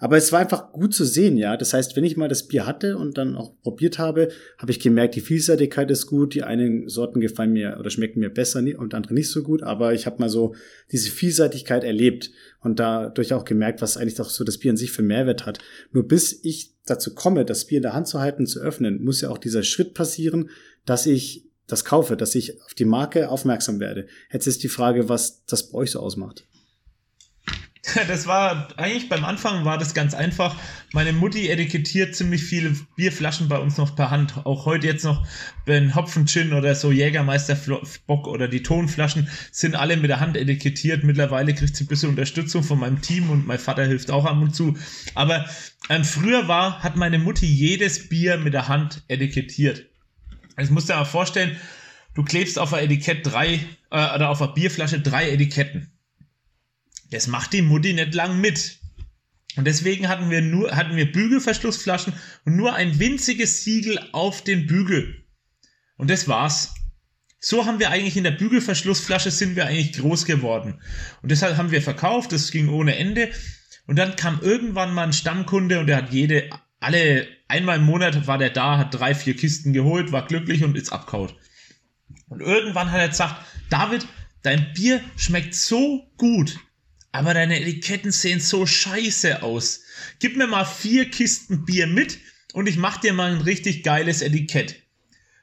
Aber 0.02 0.16
es 0.16 0.32
war 0.32 0.40
einfach 0.40 0.72
gut 0.72 0.94
zu 0.94 1.04
sehen, 1.04 1.36
ja. 1.38 1.58
Das 1.58 1.74
heißt, 1.74 1.96
wenn 1.96 2.06
ich 2.06 2.16
mal 2.16 2.30
das 2.30 2.48
Bier 2.48 2.66
hatte 2.66 2.98
und 2.98 3.18
dann 3.18 3.36
auch 3.36 3.52
probiert 3.62 4.00
habe, 4.00 4.30
habe 4.58 4.72
ich 4.72 4.80
gemerkt, 4.80 5.16
die 5.16 5.22
Vielseitigkeit 5.22 5.92
ist 5.92 6.08
gut. 6.08 6.34
Die 6.34 6.44
einen 6.44 6.88
Sorten 6.88 7.20
gefallen 7.20 7.52
mir 7.52 7.76
oder 7.78 7.90
schmecken 7.90 8.22
mir 8.22 8.30
besser 8.30 8.64
und 8.78 8.94
andere 8.94 9.14
nicht 9.14 9.30
so 9.30 9.44
gut. 9.44 9.62
Aber 9.62 9.94
ich 9.94 10.06
habe 10.06 10.20
mal 10.20 10.30
so 10.30 10.56
diese 10.92 11.12
Vielseitigkeit 11.12 11.84
erlebt 11.84 12.32
und 12.62 12.80
dadurch 12.80 13.34
auch 13.34 13.44
gemerkt, 13.44 13.82
was 13.82 13.98
eigentlich 13.98 14.16
doch 14.16 14.30
so 14.30 14.46
das 14.46 14.58
Bier 14.58 14.72
an 14.72 14.78
sich 14.78 14.92
für 14.92 15.04
Mehrwert 15.04 15.46
hat. 15.46 15.60
Nur 15.92 16.08
bis 16.08 16.40
ich 16.44 16.76
dazu 16.86 17.14
komme, 17.14 17.44
das 17.44 17.66
Bier 17.66 17.78
in 17.78 17.84
der 17.84 17.94
Hand 17.94 18.08
zu 18.08 18.22
halten, 18.22 18.48
zu 18.48 18.62
öffnen, 18.62 19.04
muss 19.04 19.20
ja 19.20 19.30
auch 19.30 19.38
dieser 19.38 19.64
Schritt 19.64 19.94
passieren, 19.94 20.50
dass 20.86 21.06
ich 21.06 21.46
das 21.68 21.84
kaufe, 21.86 22.16
dass 22.16 22.36
ich 22.36 22.62
auf 22.64 22.74
die 22.74 22.86
Marke 22.86 23.30
aufmerksam 23.30 23.80
werde. 23.80 24.08
Jetzt 24.32 24.48
ist 24.48 24.64
die 24.64 24.70
Frage, 24.70 25.10
was 25.10 25.46
das 25.46 25.70
bei 25.70 25.80
euch 25.80 25.92
so 25.92 26.00
ausmacht. 26.00 26.46
Das 28.08 28.28
war 28.28 28.68
eigentlich 28.78 29.10
beim 29.10 29.24
Anfang 29.24 29.66
war 29.66 29.78
das 29.78 29.94
ganz 29.94 30.14
einfach. 30.14 30.56
Meine 30.92 31.14
Mutti 31.14 31.50
etikettiert 31.50 32.16
ziemlich 32.16 32.44
viele 32.44 32.76
Bierflaschen 32.96 33.48
bei 33.48 33.58
uns 33.58 33.78
noch 33.78 33.96
per 33.96 34.10
Hand. 34.10 34.46
Auch 34.46 34.66
heute 34.66 34.88
jetzt 34.88 35.04
noch, 35.04 35.26
wenn 35.66 35.96
Hopfen 35.96 36.26
Gin 36.26 36.54
oder 36.54 36.76
so 36.76 36.92
Jägermeister 36.92 37.58
Bock 38.08 38.28
oder 38.28 38.48
die 38.48 38.64
Tonflaschen 38.64 39.30
sind 39.52 39.76
alle 39.76 39.98
mit 39.98 40.10
der 40.10 40.20
Hand 40.20 40.36
etikettiert. 40.36 41.04
Mittlerweile 41.04 41.54
kriegt 41.54 41.76
sie 41.76 41.84
ein 41.84 41.88
bisschen 41.88 42.10
Unterstützung 42.10 42.64
von 42.64 42.80
meinem 42.80 43.02
Team 43.02 43.30
und 43.30 43.48
mein 43.48 43.60
Vater 43.60 43.86
hilft 43.86 44.12
auch 44.12 44.26
ab 44.26 44.42
und 44.42 44.56
zu. 44.56 44.76
Aber 45.16 45.46
ähm, 45.90 46.04
früher 46.04 46.48
war, 46.48 46.84
hat 46.84 46.96
meine 46.96 47.20
Mutti 47.20 47.46
jedes 47.46 48.10
Bier 48.10 48.38
mit 48.38 48.54
der 48.54 48.68
Hand 48.68 49.04
etikettiert. 49.08 49.86
Also 50.56 50.74
musst 50.74 50.90
dir 50.90 50.96
mal 50.96 51.06
vorstellen, 51.06 51.56
du 52.16 52.24
klebst 52.24 52.60
auf 52.60 52.74
ein 52.74 52.86
Etikett 52.86 53.26
drei 53.26 53.60
äh, 53.92 54.16
oder 54.16 54.30
auf 54.30 54.42
einer 54.42 54.52
Bierflasche 54.52 55.00
drei 55.00 55.30
Etiketten. 55.30 55.92
Das 57.12 57.28
macht 57.28 57.54
die 57.54 57.62
Mutti 57.62 57.94
nicht 57.94 58.14
lang 58.14 58.40
mit. 58.40 58.80
Und 59.56 59.66
deswegen 59.66 60.08
hatten 60.08 60.30
wir 60.30 60.42
nur, 60.42 60.76
hatten 60.76 60.96
wir 60.96 61.12
Bügelverschlussflaschen 61.12 62.14
und 62.46 62.56
nur 62.56 62.74
ein 62.74 63.00
winziges 63.00 63.64
Siegel 63.64 64.00
auf 64.12 64.44
den 64.44 64.68
Bügel. 64.68 65.26
Und 65.98 66.10
das 66.10 66.28
war's. 66.28 66.74
So 67.42 67.66
haben 67.66 67.80
wir 67.80 67.90
eigentlich 67.90 68.18
in 68.18 68.24
der 68.24 68.32
Bügelverschlussflasche 68.32 69.32
sind 69.32 69.56
wir 69.56 69.66
eigentlich 69.66 69.94
groß 69.94 70.26
geworden. 70.26 70.82
Und 71.22 71.32
deshalb 71.32 71.58
haben 71.58 71.72
wir 71.72 71.82
verkauft, 71.82 72.32
das 72.32 72.52
ging 72.52 72.70
ohne 72.70 72.96
Ende. 72.96 73.32
Und 73.88 73.96
dann 73.96 74.16
kam 74.16 74.40
irgendwann 74.42 74.94
mal 74.94 75.04
ein 75.04 75.14
Stammkunde 75.14 75.80
und 75.80 75.88
der 75.88 75.98
hat 75.98 76.14
jede, 76.14 76.50
alle, 76.80 77.28
einmal 77.48 77.78
im 77.78 77.86
Monat 77.86 78.28
war 78.28 78.38
der 78.38 78.50
da, 78.50 78.78
hat 78.78 78.94
drei, 78.94 79.16
vier 79.16 79.36
Kisten 79.36 79.74
geholt, 79.74 80.12
war 80.12 80.28
glücklich 80.28 80.64
und 80.64 80.78
ist 80.78 80.92
abkaut. 80.92 81.36
Und 82.28 82.42
irgendwann 82.42 82.92
hat 82.92 83.00
er 83.00 83.10
gesagt, 83.10 83.44
David, 83.70 84.06
dein 84.44 84.74
Bier 84.74 85.02
schmeckt 85.16 85.56
so 85.56 86.12
gut, 86.18 86.60
aber 87.12 87.34
deine 87.34 87.60
Etiketten 87.60 88.12
sehen 88.12 88.40
so 88.40 88.66
scheiße 88.66 89.42
aus. 89.44 89.82
Gib 90.20 90.38
mir 90.38 90.48
mal 90.48 90.66
vier 90.66 91.10
Kisten 91.10 91.66
Bier 91.66 91.88
mit 91.88 92.20
und 92.54 92.68
ich 92.68 92.78
mach 92.78 92.98
dir 92.98 93.14
mal 93.14 93.32
ein 93.32 93.42
richtig 93.42 93.84
geiles 93.84 94.22
Etikett. 94.22 94.76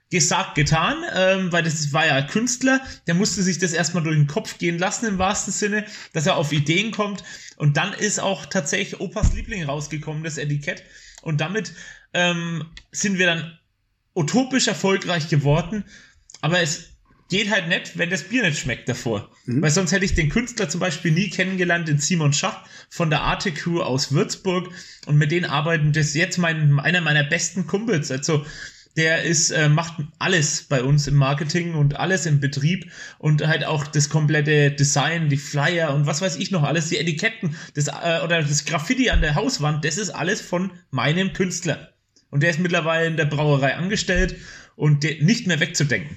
Gesagt, 0.08 0.54
getan, 0.54 1.02
ähm, 1.14 1.50
weil 1.50 1.64
das 1.64 1.92
war 1.92 2.06
ja 2.06 2.23
Künstler, 2.23 2.80
der 3.08 3.14
musste 3.14 3.42
sich 3.42 3.58
das 3.58 3.73
erstmal 3.73 4.04
durch 4.04 4.16
den 4.16 4.28
Kopf 4.28 4.58
gehen 4.58 4.78
lassen 4.78 5.06
im 5.06 5.18
wahrsten 5.18 5.52
Sinne, 5.52 5.85
dass 6.12 6.26
er 6.26 6.37
auf 6.37 6.52
Ideen 6.52 6.92
kommt. 6.92 7.25
Und 7.56 7.76
dann 7.76 7.92
ist 7.92 8.20
auch 8.20 8.46
tatsächlich 8.46 9.00
Opas 9.00 9.32
Liebling 9.32 9.64
rausgekommen, 9.64 10.23
das 10.23 10.38
Etikett. 10.38 10.85
Und 11.23 11.40
damit 11.40 11.73
ähm, 12.14 12.70
sind 12.92 13.18
wir 13.18 13.26
dann 13.26 13.58
utopisch 14.14 14.68
erfolgreich 14.68 15.28
geworden, 15.28 15.85
aber 16.40 16.61
es 16.61 16.95
geht 17.28 17.50
halt 17.50 17.68
nicht, 17.68 17.99
wenn 17.99 18.11
das 18.11 18.25
Bier 18.25 18.42
nicht 18.42 18.59
schmeckt 18.59 18.88
davor. 18.88 19.30
Mhm. 19.47 19.62
Weil 19.62 19.71
sonst 19.71 19.92
hätte 19.92 20.04
ich 20.04 20.14
den 20.14 20.28
Künstler 20.28 20.68
zum 20.68 20.80
Beispiel 20.80 21.12
nie 21.12 21.30
kennengelernt, 21.30 21.88
den 21.88 21.99
Simon 21.99 22.33
Schach 22.33 22.64
von 22.88 23.11
der 23.11 23.23
Arte 23.23 23.52
Crew 23.52 23.83
aus 23.83 24.12
Würzburg 24.12 24.71
und 25.06 25.16
mit 25.16 25.33
denen 25.33 25.47
arbeiten 25.47 25.92
das 25.92 26.14
jetzt 26.14 26.38
mein, 26.38 26.78
einer 26.78 27.00
meiner 27.00 27.25
besten 27.25 27.66
Kumpels. 27.66 28.11
Also 28.11 28.45
der 28.97 29.25
ist, 29.25 29.50
äh, 29.50 29.68
macht 29.68 29.95
alles 30.18 30.62
bei 30.62 30.83
uns 30.83 31.06
im 31.06 31.16
Marketing 31.16 31.75
und 31.75 31.97
alles 31.97 32.25
im 32.25 32.40
Betrieb 32.40 32.90
und 33.18 33.47
halt 33.47 33.64
auch 33.64 33.87
das 33.87 34.09
komplette 34.09 34.71
Design, 34.71 35.28
die 35.28 35.37
Flyer 35.37 35.95
und 35.95 36.06
was 36.06 36.23
weiß 36.23 36.37
ich 36.37 36.50
noch 36.50 36.62
alles, 36.62 36.88
die 36.88 36.97
Etiketten 36.97 37.56
das, 37.75 37.88
äh, 37.88 38.21
oder 38.25 38.42
das 38.42 38.64
Graffiti 38.64 39.11
an 39.11 39.21
der 39.21 39.35
Hauswand, 39.35 39.85
das 39.85 39.99
ist 39.99 40.11
alles 40.11 40.40
von 40.40 40.73
meinem 40.90 41.35
Künstler. 41.35 41.92
Und 42.30 42.42
der 42.42 42.50
ist 42.50 42.59
mittlerweile 42.59 43.06
in 43.06 43.16
der 43.16 43.26
Brauerei 43.26 43.76
angestellt 43.76 44.37
und 44.76 45.04
der, 45.04 45.23
nicht 45.23 45.47
mehr 45.47 45.61
wegzudenken. 45.61 46.16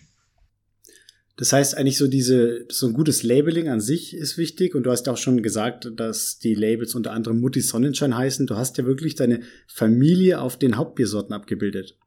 Das 1.39 1.53
heißt 1.53 1.77
eigentlich 1.77 1.97
so 1.97 2.07
diese, 2.07 2.65
so 2.67 2.87
ein 2.87 2.93
gutes 2.93 3.23
Labeling 3.23 3.69
an 3.69 3.79
sich 3.79 4.13
ist 4.13 4.37
wichtig 4.37 4.75
und 4.75 4.83
du 4.83 4.91
hast 4.91 5.07
auch 5.07 5.15
schon 5.15 5.41
gesagt, 5.41 5.89
dass 5.95 6.37
die 6.37 6.53
Labels 6.53 6.95
unter 6.95 7.13
anderem 7.13 7.39
Mutti 7.39 7.61
Sonnenschein 7.61 8.17
heißen. 8.17 8.45
Du 8.45 8.57
hast 8.57 8.77
ja 8.77 8.85
wirklich 8.85 9.15
deine 9.15 9.39
Familie 9.65 10.41
auf 10.41 10.59
den 10.59 10.75
Hauptbiersorten 10.75 11.33
abgebildet. 11.33 11.97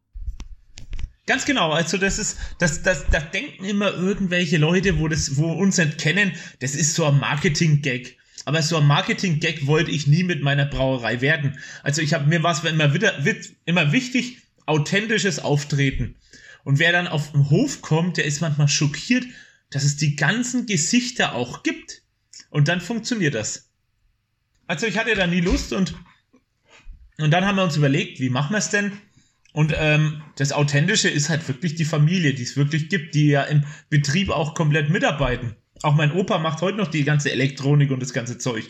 Ganz 1.26 1.46
genau, 1.46 1.70
also 1.70 1.96
das 1.96 2.18
ist, 2.18 2.36
das, 2.58 2.82
das, 2.82 3.06
da 3.10 3.20
denken 3.20 3.64
immer 3.64 3.94
irgendwelche 3.94 4.58
Leute, 4.58 4.98
wo 4.98 5.08
das, 5.08 5.38
wo 5.38 5.50
uns 5.50 5.78
nicht 5.78 5.96
kennen, 5.96 6.32
das 6.60 6.74
ist 6.74 6.94
so 6.94 7.06
ein 7.06 7.18
Marketing-Gag. 7.18 8.18
Aber 8.44 8.60
so 8.60 8.76
ein 8.76 8.86
Marketing-Gag 8.86 9.66
wollte 9.66 9.92
ich 9.92 10.06
nie 10.06 10.24
mit 10.24 10.42
meiner 10.42 10.66
Brauerei 10.66 11.22
werden. 11.22 11.56
Also 11.82 12.02
ich 12.02 12.12
habe 12.12 12.28
mir 12.28 12.42
was 12.42 12.62
immer 12.64 12.92
wieder, 12.92 13.14
immer 13.64 13.92
wichtig, 13.92 14.42
authentisches 14.66 15.38
Auftreten. 15.38 16.16
Und 16.64 16.78
wer 16.78 16.92
dann 16.92 17.08
auf 17.08 17.32
den 17.32 17.50
Hof 17.50 17.82
kommt, 17.82 18.16
der 18.16 18.24
ist 18.24 18.40
manchmal 18.40 18.68
schockiert, 18.68 19.24
dass 19.70 19.84
es 19.84 19.96
die 19.96 20.16
ganzen 20.16 20.66
Gesichter 20.66 21.34
auch 21.34 21.62
gibt. 21.62 22.02
Und 22.50 22.68
dann 22.68 22.80
funktioniert 22.80 23.34
das. 23.34 23.70
Also 24.66 24.86
ich 24.86 24.98
hatte 24.98 25.14
da 25.14 25.26
nie 25.26 25.40
Lust 25.40 25.72
und, 25.72 25.94
und 27.18 27.30
dann 27.30 27.44
haben 27.44 27.56
wir 27.56 27.64
uns 27.64 27.76
überlegt, 27.76 28.20
wie 28.20 28.30
machen 28.30 28.52
wir 28.52 28.58
es 28.58 28.70
denn? 28.70 28.92
Und 29.52 29.74
ähm, 29.76 30.22
das 30.36 30.52
Authentische 30.52 31.08
ist 31.08 31.28
halt 31.28 31.46
wirklich 31.46 31.74
die 31.74 31.84
Familie, 31.84 32.32
die 32.32 32.42
es 32.42 32.56
wirklich 32.56 32.88
gibt, 32.88 33.14
die 33.14 33.28
ja 33.28 33.42
im 33.42 33.64
Betrieb 33.90 34.30
auch 34.30 34.54
komplett 34.54 34.88
mitarbeiten. 34.88 35.56
Auch 35.82 35.94
mein 35.94 36.12
Opa 36.12 36.38
macht 36.38 36.62
heute 36.62 36.78
noch 36.78 36.88
die 36.88 37.04
ganze 37.04 37.30
Elektronik 37.32 37.90
und 37.90 38.00
das 38.00 38.12
ganze 38.12 38.38
Zeug. 38.38 38.64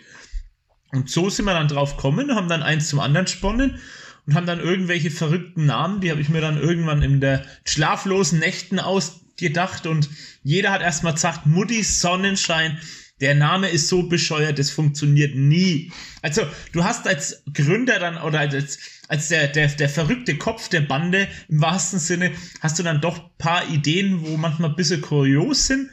Und 0.90 1.08
so 1.08 1.30
sind 1.30 1.44
wir 1.44 1.54
dann 1.54 1.68
drauf 1.68 1.96
gekommen, 1.96 2.34
haben 2.34 2.48
dann 2.48 2.62
eins 2.62 2.88
zum 2.88 3.00
anderen 3.00 3.26
sponnen 3.26 3.78
und 4.26 4.34
haben 4.34 4.46
dann 4.46 4.60
irgendwelche 4.60 5.10
verrückten 5.10 5.66
Namen, 5.66 6.00
die 6.00 6.10
habe 6.10 6.20
ich 6.20 6.28
mir 6.28 6.40
dann 6.40 6.60
irgendwann 6.60 7.02
in 7.02 7.20
der 7.20 7.44
schlaflosen 7.64 8.38
Nächten 8.38 8.78
ausgedacht 8.78 9.86
und 9.86 10.08
jeder 10.42 10.70
hat 10.70 10.82
erstmal 10.82 11.14
gesagt, 11.14 11.46
Mutti 11.46 11.82
Sonnenschein, 11.82 12.78
der 13.20 13.34
Name 13.34 13.68
ist 13.68 13.88
so 13.88 14.04
bescheuert, 14.04 14.58
das 14.58 14.70
funktioniert 14.70 15.36
nie. 15.36 15.92
Also, 16.22 16.42
du 16.72 16.82
hast 16.82 17.06
als 17.06 17.44
Gründer 17.52 18.00
dann 18.00 18.18
oder 18.18 18.40
als 18.40 18.78
als 19.12 19.28
der, 19.28 19.48
der, 19.48 19.68
der 19.68 19.90
verrückte 19.90 20.38
Kopf 20.38 20.70
der 20.70 20.80
Bande 20.80 21.28
im 21.50 21.60
wahrsten 21.60 21.98
Sinne, 21.98 22.32
hast 22.60 22.78
du 22.78 22.82
dann 22.82 23.02
doch 23.02 23.36
paar 23.36 23.68
Ideen, 23.68 24.22
wo 24.22 24.38
manchmal 24.38 24.70
ein 24.70 24.76
bisschen 24.76 25.02
kurios 25.02 25.66
sind 25.66 25.90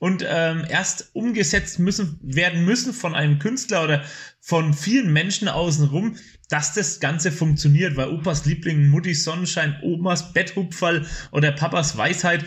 und 0.00 0.24
ähm, 0.26 0.64
erst 0.68 1.10
umgesetzt 1.12 1.78
müssen, 1.78 2.18
werden 2.20 2.64
müssen 2.64 2.92
von 2.92 3.14
einem 3.14 3.38
Künstler 3.38 3.84
oder 3.84 4.04
von 4.40 4.74
vielen 4.74 5.12
Menschen 5.12 5.46
außenrum, 5.46 6.16
dass 6.48 6.72
das 6.72 7.00
Ganze 7.00 7.30
funktioniert, 7.30 7.96
weil 7.96 8.08
Opas 8.08 8.44
Liebling, 8.46 8.88
Mutti 8.88 9.14
Sonnenschein, 9.14 9.78
Omas 9.82 10.32
Betthupferl 10.32 11.06
oder 11.30 11.52
Papas 11.52 11.96
Weisheit, 11.96 12.44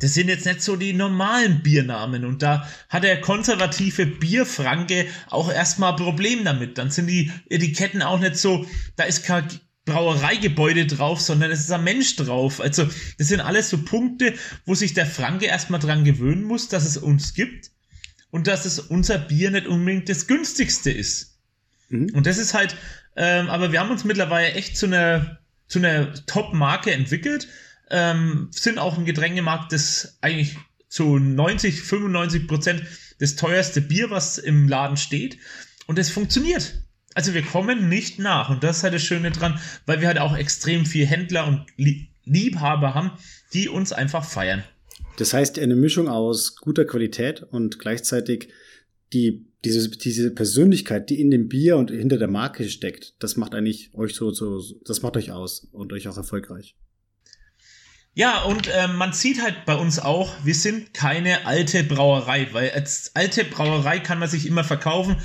das 0.00 0.14
sind 0.14 0.28
jetzt 0.28 0.46
nicht 0.46 0.62
so 0.62 0.76
die 0.76 0.92
normalen 0.92 1.62
Biernamen 1.62 2.24
und 2.24 2.42
da 2.42 2.68
hat 2.88 3.02
der 3.02 3.20
konservative 3.20 4.06
Bierfranke 4.06 5.06
auch 5.28 5.50
erstmal 5.52 5.96
Problem 5.96 6.44
damit. 6.44 6.78
Dann 6.78 6.90
sind 6.90 7.08
die 7.08 7.32
Etiketten 7.48 8.02
auch 8.02 8.20
nicht 8.20 8.36
so, 8.36 8.64
da 8.94 9.04
ist 9.04 9.24
kein 9.24 9.48
Brauereigebäude 9.84 10.86
drauf, 10.86 11.20
sondern 11.20 11.50
es 11.50 11.60
ist 11.60 11.72
ein 11.72 11.82
Mensch 11.82 12.14
drauf. 12.14 12.60
Also 12.60 12.88
das 13.16 13.28
sind 13.28 13.40
alles 13.40 13.70
so 13.70 13.78
Punkte, 13.78 14.34
wo 14.66 14.74
sich 14.74 14.94
der 14.94 15.06
Franke 15.06 15.46
erstmal 15.46 15.80
dran 15.80 16.04
gewöhnen 16.04 16.44
muss, 16.44 16.68
dass 16.68 16.84
es 16.84 16.96
uns 16.96 17.34
gibt 17.34 17.72
und 18.30 18.46
dass 18.46 18.66
es 18.66 18.78
unser 18.78 19.18
Bier 19.18 19.50
nicht 19.50 19.66
unbedingt 19.66 20.08
das 20.08 20.26
günstigste 20.26 20.90
ist. 20.90 21.38
Mhm. 21.88 22.10
Und 22.14 22.26
das 22.26 22.38
ist 22.38 22.54
halt, 22.54 22.76
ähm, 23.18 23.50
aber 23.50 23.72
wir 23.72 23.80
haben 23.80 23.90
uns 23.90 24.04
mittlerweile 24.04 24.52
echt 24.52 24.78
zu 24.78 24.86
einer, 24.86 25.38
zu 25.66 25.80
einer 25.80 26.14
Top-Marke 26.24 26.92
entwickelt 26.92 27.48
ähm, 27.90 28.48
sind 28.50 28.78
auch 28.78 28.98
ein 28.98 29.04
Getränkemarkt, 29.04 29.72
das 29.72 30.18
eigentlich 30.20 30.56
zu 30.88 31.18
90, 31.18 31.82
95 31.82 32.48
Prozent 32.48 32.82
das 33.18 33.36
teuerste 33.36 33.80
Bier, 33.80 34.10
was 34.10 34.38
im 34.38 34.68
Laden 34.68 34.96
steht. 34.96 35.38
Und 35.86 35.98
es 35.98 36.10
funktioniert. 36.10 36.82
Also 37.14 37.34
wir 37.34 37.42
kommen 37.42 37.88
nicht 37.88 38.18
nach. 38.18 38.50
Und 38.50 38.62
das 38.62 38.78
ist 38.78 38.82
halt 38.84 38.94
das 38.94 39.02
Schöne 39.02 39.30
dran, 39.30 39.60
weil 39.86 40.00
wir 40.00 40.08
halt 40.08 40.18
auch 40.18 40.36
extrem 40.36 40.86
viel 40.86 41.06
Händler 41.06 41.46
und 41.46 41.66
Liebhaber 42.24 42.94
haben, 42.94 43.12
die 43.52 43.68
uns 43.68 43.92
einfach 43.92 44.24
feiern. 44.24 44.62
Das 45.16 45.32
heißt, 45.32 45.58
eine 45.58 45.74
Mischung 45.74 46.08
aus 46.08 46.56
guter 46.56 46.84
Qualität 46.84 47.42
und 47.42 47.80
gleichzeitig 47.80 48.50
die, 49.12 49.46
diese, 49.64 49.88
diese 49.90 50.30
Persönlichkeit, 50.30 51.10
die 51.10 51.20
in 51.20 51.30
dem 51.30 51.48
Bier 51.48 51.76
und 51.76 51.90
hinter 51.90 52.18
der 52.18 52.28
Marke 52.28 52.68
steckt, 52.68 53.14
das 53.18 53.36
macht 53.36 53.54
eigentlich 53.54 53.92
euch 53.94 54.14
so, 54.14 54.30
so, 54.30 54.60
das 54.84 55.02
macht 55.02 55.16
euch 55.16 55.30
aus 55.30 55.68
und 55.72 55.92
euch 55.92 56.08
auch 56.08 56.16
erfolgreich. 56.16 56.76
Ja, 58.14 58.42
und 58.42 58.66
äh, 58.66 58.88
man 58.88 59.12
sieht 59.12 59.42
halt 59.42 59.64
bei 59.64 59.76
uns 59.76 60.00
auch, 60.00 60.32
wir 60.44 60.54
sind 60.54 60.92
keine 60.92 61.46
alte 61.46 61.84
Brauerei, 61.84 62.48
weil 62.52 62.70
als 62.70 63.12
alte 63.14 63.44
Brauerei 63.44 64.00
kann 64.00 64.18
man 64.18 64.28
sich 64.28 64.46
immer 64.46 64.64
verkaufen. 64.64 65.16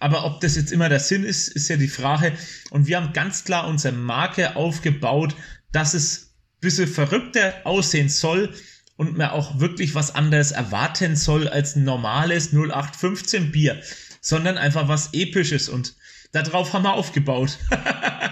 Aber 0.00 0.24
ob 0.24 0.40
das 0.40 0.56
jetzt 0.56 0.72
immer 0.72 0.88
der 0.88 1.00
Sinn 1.00 1.24
ist, 1.24 1.48
ist 1.48 1.68
ja 1.68 1.76
die 1.76 1.88
Frage. 1.88 2.32
Und 2.70 2.86
wir 2.86 2.96
haben 2.96 3.12
ganz 3.12 3.44
klar 3.44 3.68
unsere 3.68 3.94
Marke 3.94 4.56
aufgebaut, 4.56 5.34
dass 5.72 5.92
es 5.92 6.22
ein 6.22 6.60
bisschen 6.60 6.88
verrückter 6.88 7.54
aussehen 7.64 8.08
soll 8.08 8.54
und 8.98 9.16
man 9.16 9.30
auch 9.30 9.58
wirklich 9.60 9.94
was 9.94 10.14
anderes 10.14 10.52
erwarten 10.52 11.16
soll 11.16 11.48
als 11.48 11.74
ein 11.74 11.84
normales 11.84 12.52
0815 12.52 13.50
Bier, 13.50 13.80
sondern 14.20 14.58
einfach 14.58 14.88
was 14.88 15.14
Episches. 15.14 15.70
Und 15.70 15.94
Darauf 16.32 16.74
haben 16.74 16.82
wir 16.82 16.92
aufgebaut. 16.92 17.58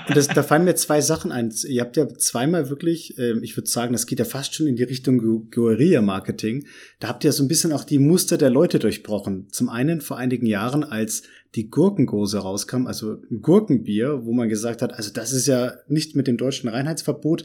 Und 0.06 0.16
das, 0.16 0.28
da 0.28 0.42
fallen 0.42 0.64
mir 0.64 0.74
zwei 0.74 1.00
Sachen 1.00 1.32
ein. 1.32 1.52
Ihr 1.66 1.80
habt 1.80 1.96
ja 1.96 2.06
zweimal 2.06 2.68
wirklich, 2.68 3.16
äh, 3.18 3.38
ich 3.40 3.56
würde 3.56 3.70
sagen, 3.70 3.94
das 3.94 4.06
geht 4.06 4.18
ja 4.18 4.26
fast 4.26 4.54
schon 4.54 4.66
in 4.66 4.76
die 4.76 4.82
Richtung 4.82 5.50
Guerilla-Marketing. 5.50 6.66
Da 7.00 7.08
habt 7.08 7.24
ihr 7.24 7.32
so 7.32 7.42
ein 7.42 7.48
bisschen 7.48 7.72
auch 7.72 7.84
die 7.84 7.98
Muster 7.98 8.36
der 8.36 8.50
Leute 8.50 8.78
durchbrochen. 8.78 9.48
Zum 9.50 9.70
einen 9.70 10.02
vor 10.02 10.18
einigen 10.18 10.44
Jahren, 10.44 10.84
als 10.84 11.22
die 11.54 11.70
Gurkengose 11.70 12.38
rauskam, 12.38 12.86
also 12.86 13.16
ein 13.30 13.40
Gurkenbier, 13.40 14.26
wo 14.26 14.34
man 14.34 14.50
gesagt 14.50 14.82
hat, 14.82 14.92
also 14.92 15.10
das 15.10 15.32
ist 15.32 15.46
ja 15.46 15.72
nicht 15.88 16.14
mit 16.14 16.26
dem 16.26 16.36
deutschen 16.36 16.68
Reinheitsverbot 16.68 17.44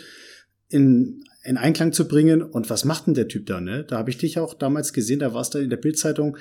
in, 0.67 1.23
in 1.43 1.57
Einklang 1.57 1.93
zu 1.93 2.07
bringen. 2.07 2.41
Und 2.41 2.69
was 2.69 2.85
macht 2.85 3.07
denn 3.07 3.13
der 3.13 3.27
Typ 3.27 3.45
da, 3.45 3.61
ne? 3.61 3.83
Da 3.83 3.97
habe 3.97 4.09
ich 4.09 4.17
dich 4.17 4.39
auch 4.39 4.53
damals 4.53 4.93
gesehen, 4.93 5.19
da 5.19 5.33
warst 5.33 5.53
du 5.53 5.59
in 5.59 5.69
der 5.69 5.77
Bildzeitung 5.77 6.37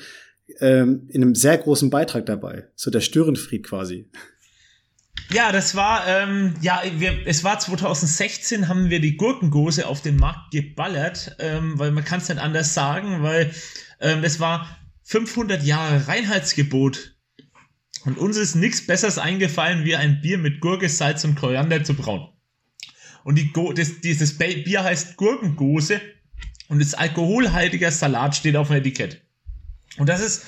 ähm, 0.61 1.07
in 1.09 1.23
einem 1.23 1.35
sehr 1.35 1.59
großen 1.59 1.91
Beitrag 1.91 2.27
dabei. 2.27 2.69
So 2.75 2.91
der 2.91 3.01
Störenfried 3.01 3.65
quasi. 3.65 4.11
Ja, 5.33 5.53
das 5.53 5.77
war, 5.77 6.07
ähm, 6.09 6.55
ja, 6.61 6.83
wir, 6.97 7.27
es 7.27 7.45
war 7.45 7.59
2016, 7.59 8.67
haben 8.67 8.91
wir 8.91 9.01
die 9.01 9.17
Gurkengose 9.17 9.87
auf 9.87 10.03
den 10.03 10.17
Markt 10.17 10.51
geballert, 10.51 11.37
ähm, 11.39 11.79
weil 11.79 11.93
man 11.93 12.05
kann 12.05 12.21
es 12.21 12.29
nicht 12.29 12.41
anders 12.41 12.75
sagen, 12.75 13.23
weil 13.23 13.53
ähm, 14.01 14.25
es 14.25 14.41
war 14.41 14.77
500 15.05 15.63
Jahre 15.63 16.09
Reinheitsgebot. 16.09 17.17
Und 18.05 18.19
uns 18.19 18.39
ist 18.39 18.57
nichts 18.57 18.87
Besseres 18.87 19.19
eingefallen, 19.19 19.85
wie 19.85 19.95
ein 19.95 20.21
Bier 20.21 20.39
mit 20.39 20.61
Gurke, 20.61 20.89
Salz 20.89 21.25
und 21.25 21.37
Koriander 21.37 21.85
zu 21.85 21.95
brauen. 21.95 22.29
Und 23.25 23.37
die 23.37 23.53
Go 23.53 23.73
das, 23.73 24.01
dieses 24.01 24.37
Bier 24.39 24.83
heißt 24.83 25.17
Gurkengose 25.17 26.01
und 26.69 26.81
ist 26.81 26.99
alkoholhaltiger 26.99 27.91
Salat, 27.91 28.37
steht 28.37 28.57
auf 28.57 28.69
dem 28.69 28.77
Etikett. 28.77 29.21
Und 29.99 30.09
das 30.09 30.21
ist 30.21 30.45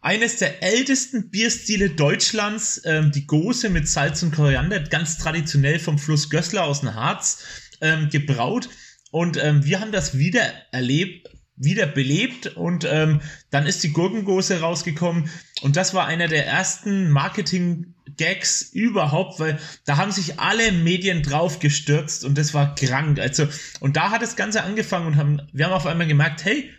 eines 0.00 0.36
der 0.36 0.62
ältesten 0.62 1.30
Bierstile 1.30 1.90
Deutschlands, 1.90 2.82
ähm, 2.84 3.10
die 3.10 3.26
Gose 3.26 3.70
mit 3.70 3.88
Salz 3.88 4.22
und 4.22 4.34
Koriander, 4.34 4.80
ganz 4.80 5.18
traditionell 5.18 5.78
vom 5.78 5.98
Fluss 5.98 6.28
Gößler 6.28 6.64
aus 6.64 6.80
dem 6.80 6.94
Harz 6.94 7.42
ähm, 7.80 8.10
gebraut. 8.10 8.68
Und 9.10 9.36
ähm, 9.42 9.64
wir 9.64 9.80
haben 9.80 9.92
das 9.92 10.18
wieder 10.18 10.42
erlebt, 10.72 11.30
wieder 11.56 11.86
belebt 11.86 12.48
und 12.56 12.84
ähm, 12.84 13.20
dann 13.50 13.66
ist 13.66 13.84
die 13.84 13.92
Gurkengose 13.92 14.60
rausgekommen 14.60 15.30
und 15.62 15.76
das 15.76 15.94
war 15.94 16.06
einer 16.06 16.26
der 16.26 16.46
ersten 16.46 17.10
Marketing-Gags 17.10 18.70
überhaupt, 18.72 19.38
weil 19.38 19.58
da 19.84 19.96
haben 19.96 20.10
sich 20.10 20.40
alle 20.40 20.72
Medien 20.72 21.22
drauf 21.22 21.60
gestürzt 21.60 22.24
und 22.24 22.36
das 22.36 22.54
war 22.54 22.74
krank. 22.74 23.20
Also 23.20 23.46
und 23.80 23.96
da 23.96 24.10
hat 24.10 24.22
das 24.22 24.34
Ganze 24.34 24.64
angefangen 24.64 25.06
und 25.06 25.16
haben 25.16 25.42
wir 25.52 25.66
haben 25.66 25.72
auf 25.72 25.86
einmal 25.86 26.08
gemerkt, 26.08 26.44
hey, 26.44 26.70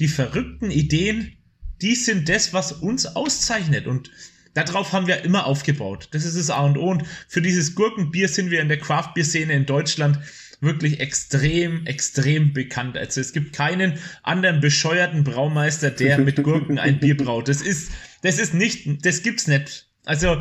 die 0.00 0.08
verrückten 0.08 0.72
Ideen, 0.72 1.36
die 1.80 1.94
sind 1.94 2.28
das, 2.28 2.52
was 2.52 2.72
uns 2.72 3.06
auszeichnet 3.06 3.86
und 3.86 4.10
darauf 4.54 4.92
haben 4.92 5.06
wir 5.06 5.22
immer 5.22 5.46
aufgebaut. 5.46 6.08
Das 6.12 6.24
ist 6.24 6.36
das 6.36 6.50
A 6.50 6.64
und 6.64 6.78
O 6.78 6.90
und 6.90 7.04
für 7.28 7.42
dieses 7.42 7.74
Gurkenbier 7.74 8.28
sind 8.28 8.50
wir 8.50 8.60
in 8.60 8.68
der 8.68 8.78
Craft-Bier-Szene 8.78 9.52
in 9.52 9.66
Deutschland 9.66 10.18
wirklich 10.60 11.00
extrem, 11.00 11.86
extrem 11.86 12.52
bekannt. 12.52 12.96
Also 12.96 13.20
es 13.20 13.32
gibt 13.32 13.52
keinen 13.54 13.98
anderen 14.22 14.60
bescheuerten 14.60 15.24
Braumeister, 15.24 15.90
der 15.90 16.18
mit 16.20 16.42
Gurken 16.42 16.78
ein 16.78 17.00
Bier 17.00 17.16
braut. 17.16 17.48
Das 17.48 17.60
ist, 17.60 17.90
das 18.22 18.38
ist 18.38 18.54
nicht, 18.54 19.04
das 19.04 19.22
gibt's 19.22 19.46
nicht. 19.46 19.88
Also, 20.04 20.38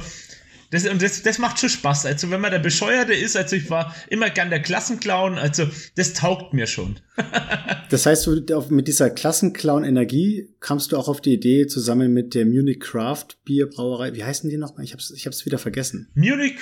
das, 0.73 0.87
und 0.87 1.01
das, 1.03 1.21
das 1.21 1.37
macht 1.37 1.59
schon 1.59 1.69
Spaß. 1.69 2.07
Also, 2.07 2.31
wenn 2.31 2.41
man 2.41 2.51
der 2.51 2.59
Bescheuerte 2.59 3.13
ist, 3.13 3.37
also 3.37 3.55
ich 3.55 3.69
war 3.69 3.95
immer 4.09 4.31
gern 4.31 4.49
der 4.49 4.59
Klassenclown, 4.59 5.37
also 5.37 5.67
das 5.95 6.13
taugt 6.13 6.53
mir 6.53 6.65
schon. 6.65 6.99
das 7.91 8.07
heißt, 8.07 8.25
du, 8.25 8.65
mit 8.69 8.87
dieser 8.87 9.11
Klassenclown-Energie 9.11 10.49
kamst 10.59 10.91
du 10.91 10.97
auch 10.97 11.07
auf 11.07 11.21
die 11.21 11.33
Idee, 11.33 11.67
zusammen 11.67 12.11
mit 12.11 12.33
der 12.33 12.47
Munich 12.47 12.79
Craft 12.79 13.37
Bierbrauerei, 13.45 14.15
wie 14.15 14.23
heißen 14.23 14.49
die 14.49 14.57
nochmal? 14.57 14.83
Ich 14.83 14.93
hab's, 14.93 15.11
ich 15.11 15.27
hab's 15.27 15.45
wieder 15.45 15.59
vergessen. 15.59 16.09
Munich, 16.15 16.55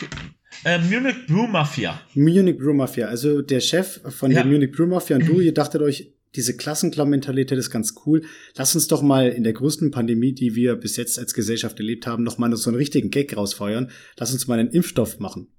äh, 0.66 0.78
Munich 0.80 1.26
Brew 1.28 1.48
Mafia. 1.48 2.02
Munich 2.14 2.58
Brew 2.58 2.74
Mafia. 2.74 3.08
Also 3.08 3.42
der 3.42 3.62
Chef 3.62 4.02
von 4.10 4.32
ja. 4.32 4.44
der 4.44 4.52
Munich 4.52 4.72
Brew 4.72 4.88
Mafia 4.88 5.16
und 5.16 5.28
du, 5.28 5.40
ihr 5.40 5.54
dachtet 5.54 5.82
euch, 5.82 6.12
diese 6.36 6.56
Klassenklau-Mentalität 6.56 7.58
ist 7.58 7.72
ganz 7.72 7.96
cool. 8.06 8.24
Lass 8.56 8.74
uns 8.76 8.88
doch 8.88 9.02
mal 9.02 9.30
in 9.30 9.44
der 9.44 9.54
größten 9.54 9.92
Pandemie, 9.92 10.34
die 10.34 10.56
wir 10.56 10.76
bis 10.76 10.96
jetzt 10.96 11.20
als 11.20 11.34
Gesellschaft 11.34 11.78
erlebt 11.80 12.08
haben, 12.08 12.24
noch 12.24 12.38
mal 12.38 12.56
so 12.56 12.70
einen 12.70 12.78
richtigen 12.78 13.10
Gag 13.10 13.36
rausfeuern. 13.36 13.92
Lass 14.18 14.32
uns 14.32 14.48
mal 14.48 14.60
einen 14.60 14.72
Impfstoff 14.72 15.20
machen. 15.20 15.50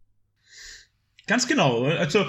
Ganz 1.26 1.47
genau. 1.47 1.85
Also 1.85 2.26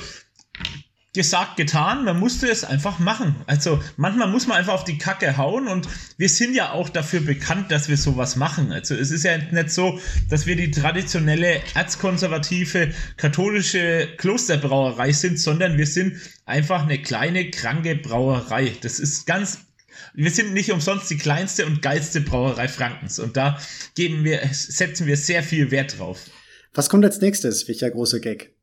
gesagt, 1.13 1.57
getan, 1.57 2.05
man 2.05 2.19
musste 2.19 2.49
es 2.49 2.63
einfach 2.63 2.97
machen. 2.97 3.35
Also 3.45 3.81
manchmal 3.97 4.27
muss 4.27 4.47
man 4.47 4.57
einfach 4.57 4.73
auf 4.73 4.83
die 4.83 4.97
Kacke 4.97 5.37
hauen 5.37 5.67
und 5.67 5.87
wir 6.17 6.27
sind 6.27 6.55
ja 6.55 6.71
auch 6.71 6.89
dafür 6.89 7.21
bekannt, 7.21 7.71
dass 7.71 7.87
wir 7.87 7.97
sowas 7.97 8.35
machen. 8.35 8.71
Also 8.71 8.95
es 8.95 9.11
ist 9.11 9.23
ja 9.23 9.37
nicht 9.37 9.69
so, 9.69 9.99
dass 10.29 10.47
wir 10.47 10.55
die 10.55 10.71
traditionelle 10.71 11.61
erzkonservative 11.75 12.91
katholische 13.17 14.09
Klosterbrauerei 14.17 15.11
sind, 15.11 15.39
sondern 15.39 15.77
wir 15.77 15.85
sind 15.85 16.17
einfach 16.45 16.83
eine 16.83 16.99
kleine, 16.99 17.51
kranke 17.51 17.95
Brauerei. 17.95 18.73
Das 18.81 18.99
ist 18.99 19.27
ganz 19.27 19.59
wir 20.15 20.31
sind 20.31 20.53
nicht 20.53 20.71
umsonst 20.71 21.09
die 21.09 21.17
kleinste 21.17 21.65
und 21.65 21.81
geilste 21.81 22.21
Brauerei 22.21 22.67
Frankens 22.67 23.19
und 23.19 23.37
da 23.37 23.59
geben 23.95 24.23
wir, 24.23 24.41
setzen 24.51 25.07
wir 25.07 25.17
sehr 25.17 25.43
viel 25.43 25.71
Wert 25.71 25.99
drauf. 25.99 26.19
Was 26.73 26.89
kommt 26.89 27.05
als 27.05 27.21
nächstes? 27.21 27.67
Welcher 27.67 27.91
große 27.91 28.19
Gag? 28.19 28.53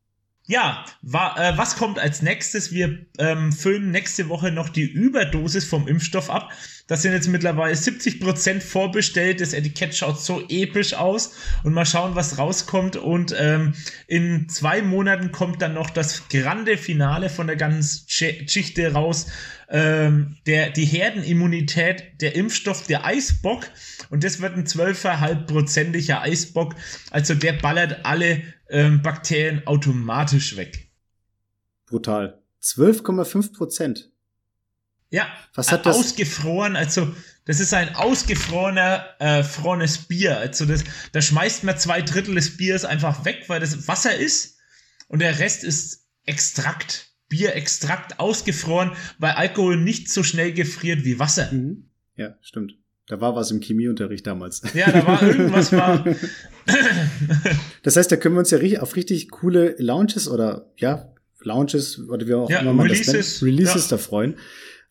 Ja, 0.51 0.85
wa, 1.03 1.37
äh, 1.39 1.57
was 1.57 1.77
kommt 1.77 2.01
als 2.01 2.23
nächstes? 2.23 2.73
Wir 2.73 3.07
ähm, 3.19 3.53
füllen 3.53 3.93
nächste 3.93 4.29
Woche 4.29 4.51
noch 4.51 4.69
die 4.69 4.83
Überdosis 4.83 5.65
vom 5.65 5.87
Impfstoff 5.87 6.29
ab. 6.29 6.51
Das 6.89 7.03
sind 7.03 7.13
jetzt 7.13 7.29
mittlerweile 7.29 7.73
70% 7.73 8.61
vorbestellt. 8.61 9.41
Das 9.41 9.53
Etikett 9.53 9.95
schaut 9.95 10.21
so 10.21 10.43
episch 10.49 10.95
aus. 10.95 11.35
Und 11.63 11.73
mal 11.73 11.87
schauen, 11.87 12.17
was 12.17 12.37
rauskommt. 12.37 12.97
Und 12.97 13.33
ähm, 13.39 13.75
in 14.09 14.49
zwei 14.49 14.83
Monaten 14.83 15.31
kommt 15.31 15.63
dann 15.63 15.75
noch 15.75 15.89
das 15.89 16.27
grande 16.29 16.77
Finale 16.77 17.29
von 17.29 17.47
der 17.47 17.55
ganzen 17.55 18.07
Geschichte 18.09 18.93
raus. 18.93 19.29
Ähm, 19.69 20.37
der, 20.47 20.71
die 20.71 20.85
Herdenimmunität, 20.85 22.21
der 22.21 22.35
Impfstoff, 22.35 22.89
der 22.89 23.05
Eisbock. 23.05 23.69
Und 24.09 24.25
das 24.25 24.41
wird 24.41 24.57
ein 24.57 24.67
12,5-prozentiger 24.67 26.23
Eisbock. 26.23 26.75
Also 27.13 27.37
der 27.37 27.53
ballert 27.53 28.05
alle 28.05 28.43
ähm, 28.71 29.03
Bakterien 29.03 29.67
automatisch 29.67 30.57
weg. 30.57 30.91
Brutal. 31.87 32.43
12,5 32.63 33.53
Prozent. 33.55 34.11
Ja, 35.11 35.27
was 35.55 35.73
hat 35.73 35.87
das? 35.87 35.97
Ausgefroren, 35.97 36.77
also 36.77 37.13
das 37.45 37.59
ist 37.59 37.75
ein 37.75 37.97
ausgefrorener, 37.97 39.07
äh, 39.19 39.43
frones 39.43 39.99
Bier. 39.99 40.39
Also 40.39 40.67
das, 40.67 40.85
da 41.13 41.21
schmeißt 41.21 41.65
man 41.65 41.77
zwei 41.79 42.01
Drittel 42.01 42.37
des 42.37 42.57
Biers 42.57 42.85
einfach 42.85 43.25
weg, 43.25 43.45
weil 43.49 43.59
das 43.59 43.89
Wasser 43.89 44.15
ist 44.15 44.59
und 45.09 45.19
der 45.19 45.41
Rest 45.41 45.65
ist 45.65 46.01
Extrakt. 46.27 47.09
Bierextrakt 47.29 48.19
ausgefroren, 48.19 48.93
weil 49.19 49.33
Alkohol 49.33 49.77
nicht 49.77 50.11
so 50.11 50.23
schnell 50.23 50.53
gefriert 50.53 51.05
wie 51.05 51.19
Wasser. 51.19 51.51
Mhm. 51.53 51.89
Ja, 52.17 52.37
stimmt. 52.41 52.75
Da 53.11 53.21
war 53.21 53.35
was 53.35 53.51
im 53.51 53.59
Chemieunterricht 53.59 54.25
damals. 54.25 54.63
Ja, 54.73 54.89
da 54.93 55.05
war 55.05 55.21
irgendwas 55.21 55.73
war. 55.73 56.05
das 57.83 57.97
heißt, 57.97 58.13
da 58.13 58.15
können 58.15 58.37
wir 58.37 58.39
uns 58.39 58.53
ja 58.53 58.81
auf 58.81 58.95
richtig 58.95 59.33
coole 59.33 59.75
Launches 59.79 60.29
oder 60.29 60.71
ja, 60.77 61.13
Launches 61.41 61.99
oder 62.09 62.29
wie 62.29 62.35
auch 62.35 62.49
ja, 62.49 62.61
immer 62.61 62.73
man 62.73 62.87
Releases, 62.87 63.07
das 63.07 63.43
nennt, 63.43 63.53
Releases 63.53 63.91
ja. 63.91 63.97
da 63.97 63.99
freuen. 63.99 64.37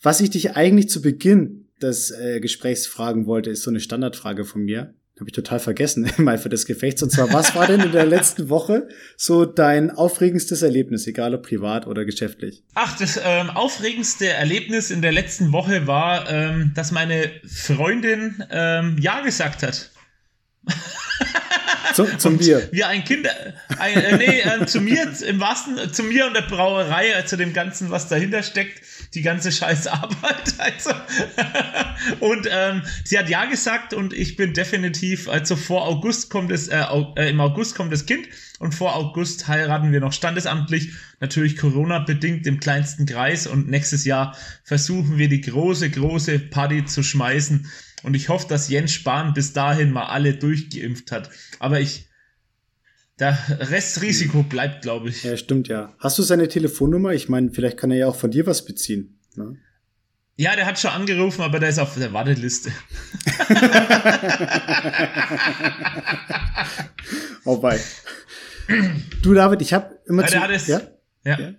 Was 0.01 0.19
ich 0.19 0.31
dich 0.31 0.57
eigentlich 0.57 0.89
zu 0.89 1.01
Beginn 1.01 1.69
des 1.81 2.11
äh, 2.11 2.41
Gesprächs 2.41 2.87
fragen 2.87 3.25
wollte, 3.25 3.51
ist 3.51 3.63
so 3.63 3.69
eine 3.69 3.79
Standardfrage 3.79 4.43
von 4.43 4.63
mir. 4.63 4.93
Habe 5.19 5.29
ich 5.29 5.35
total 5.35 5.59
vergessen 5.59 6.09
im 6.17 6.27
Eifer 6.29 6.47
des 6.47 6.65
Gefechts. 6.65 7.03
Und 7.03 7.11
zwar, 7.11 7.33
was 7.33 7.53
war 7.53 7.67
denn 7.67 7.81
in 7.81 7.91
der 7.91 8.05
letzten 8.05 8.47
Woche 8.47 8.87
so 9.17 9.43
dein 9.43 9.91
aufregendstes 9.91 10.61
Erlebnis, 10.61 11.07
egal 11.07 11.35
ob 11.35 11.43
privat 11.43 11.87
oder 11.87 12.05
geschäftlich? 12.05 12.63
Ach, 12.73 12.97
das 12.97 13.19
ähm, 13.21 13.49
aufregendste 13.49 14.27
Erlebnis 14.27 14.91
in 14.91 15.01
der 15.01 15.11
letzten 15.11 15.51
Woche 15.51 15.87
war, 15.87 16.29
ähm, 16.29 16.71
dass 16.73 16.91
meine 16.91 17.31
Freundin 17.45 18.41
ähm, 18.49 18.97
Ja 18.97 19.19
gesagt 19.19 19.61
hat. 19.61 19.91
Zu, 21.93 22.05
zum 22.17 22.37
Bier. 22.37 22.69
Wir 22.71 22.87
ein 22.87 23.03
Kind, 23.03 23.27
ein, 23.79 23.97
äh, 23.97 24.17
nee, 24.17 24.39
äh, 24.39 24.65
zu 24.67 24.79
mir, 24.79 25.11
im 25.27 25.39
wahrsten, 25.39 25.91
zu 25.91 26.03
mir 26.03 26.27
und 26.27 26.35
der 26.35 26.43
Brauerei, 26.43 27.15
also 27.15 27.35
dem 27.35 27.51
Ganzen, 27.51 27.89
was 27.89 28.07
dahinter 28.07 28.43
steckt, 28.43 28.81
die 29.13 29.21
ganze 29.21 29.51
scheiß 29.51 29.87
Arbeit. 29.87 30.53
Also. 30.59 30.91
und 32.19 32.47
ähm, 32.51 32.81
sie 33.05 33.17
hat 33.17 33.29
ja 33.29 33.45
gesagt 33.45 33.93
und 33.93 34.13
ich 34.13 34.35
bin 34.35 34.53
definitiv, 34.53 35.29
also 35.29 35.55
vor 35.55 35.87
August 35.87 36.29
kommt 36.29 36.51
es, 36.51 36.67
äh, 36.67 36.83
äh, 37.15 37.29
im 37.29 37.39
August 37.39 37.75
kommt 37.75 37.93
das 37.93 38.05
Kind 38.05 38.27
und 38.59 38.75
vor 38.75 38.95
August 38.95 39.47
heiraten 39.47 39.93
wir 39.93 40.01
noch 40.01 40.11
standesamtlich, 40.11 40.91
natürlich 41.21 41.55
Corona-bedingt 41.55 42.45
im 42.45 42.59
kleinsten 42.59 43.05
Kreis 43.05 43.47
und 43.47 43.69
nächstes 43.69 44.03
Jahr 44.03 44.35
versuchen 44.63 45.17
wir 45.17 45.29
die 45.29 45.41
große, 45.41 45.89
große 45.89 46.39
Party 46.39 46.83
zu 46.83 47.01
schmeißen 47.01 47.69
und 48.03 48.13
ich 48.15 48.27
hoffe, 48.27 48.47
dass 48.49 48.69
Jens 48.69 48.93
Spahn 48.93 49.33
bis 49.33 49.53
dahin 49.53 49.91
mal 49.91 50.07
alle 50.07 50.33
durchgeimpft 50.33 51.11
hat. 51.11 51.29
Aber 51.59 51.79
ich, 51.79 52.08
der 53.19 53.37
Restrisiko 53.59 54.43
bleibt, 54.43 54.81
glaube 54.83 55.09
ich. 55.09 55.23
Ja, 55.23 55.35
stimmt, 55.37 55.67
ja. 55.67 55.93
Hast 55.99 56.17
du 56.17 56.23
seine 56.23 56.47
Telefonnummer? 56.47 57.13
Ich 57.13 57.27
meine, 57.29 57.51
vielleicht 57.51 57.77
kann 57.77 57.91
er 57.91 57.97
ja 57.97 58.07
auch 58.07 58.15
von 58.15 58.31
dir 58.31 58.45
was 58.45 58.65
beziehen. 58.65 59.19
Ne? 59.35 59.57
Ja, 60.37 60.55
der 60.55 60.65
hat 60.65 60.79
schon 60.79 60.91
angerufen, 60.91 61.41
aber 61.41 61.59
der 61.59 61.67
ist 61.69 61.79
auf 61.79 61.95
der 61.95 62.13
Warteliste. 62.13 62.71
oh 67.43 67.57
bei. 67.57 67.77
Du, 69.21 69.33
David, 69.33 69.61
ich 69.61 69.73
habe 69.73 69.99
immer 70.05 70.21
ja, 70.21 70.47
zu, 70.47 70.53
es, 70.53 70.67
ja? 70.67 70.81
ja? 71.25 71.39
Ja. 71.39 71.53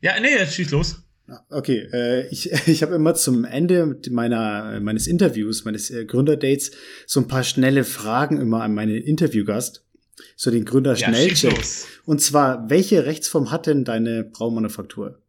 Ja, 0.00 0.20
nee, 0.20 0.30
jetzt 0.30 0.54
schieß 0.54 0.70
los. 0.70 1.02
Okay, 1.48 1.88
äh, 1.92 2.28
ich, 2.28 2.52
ich 2.68 2.82
habe 2.82 2.94
immer 2.94 3.14
zum 3.14 3.44
Ende 3.44 3.98
meiner 4.10 4.78
meines 4.80 5.06
Interviews, 5.06 5.64
meines 5.64 5.90
äh, 5.90 6.04
Gründerdates 6.04 6.72
so 7.06 7.20
ein 7.20 7.28
paar 7.28 7.42
schnelle 7.42 7.84
Fragen 7.84 8.40
immer 8.40 8.62
an 8.62 8.74
meinen 8.74 8.96
Interviewgast, 8.96 9.84
so 10.36 10.50
den 10.50 10.64
Gründer 10.64 10.94
ja, 10.94 11.08
Schnellcheck. 11.08 11.64
Und 12.04 12.20
zwar, 12.20 12.68
welche 12.70 13.06
Rechtsform 13.06 13.50
hat 13.50 13.66
denn 13.66 13.84
deine 13.84 14.24
Braumanufaktur? 14.24 15.20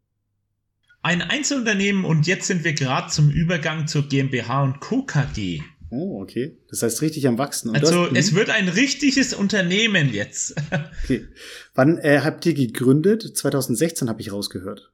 Ein 1.02 1.20
Einzelunternehmen 1.20 2.04
und 2.04 2.26
jetzt 2.26 2.46
sind 2.46 2.64
wir 2.64 2.72
gerade 2.72 3.10
zum 3.10 3.30
Übergang 3.30 3.86
zur 3.86 4.08
GmbH 4.08 4.62
und 4.62 4.80
Co. 4.80 5.04
KG. 5.04 5.60
Oh, 5.90 6.20
okay. 6.22 6.56
Das 6.70 6.82
heißt 6.82 7.02
richtig 7.02 7.28
am 7.28 7.38
Wachsen. 7.38 7.70
Und 7.70 7.76
also 7.76 8.06
hast, 8.06 8.16
es 8.16 8.34
wird 8.34 8.50
ein 8.50 8.68
richtiges 8.68 9.34
Unternehmen 9.34 10.12
jetzt. 10.12 10.54
okay. 11.04 11.28
Wann 11.74 11.98
äh, 11.98 12.20
habt 12.24 12.46
ihr 12.46 12.54
gegründet? 12.54 13.36
2016 13.36 14.08
habe 14.08 14.20
ich 14.20 14.32
rausgehört. 14.32 14.90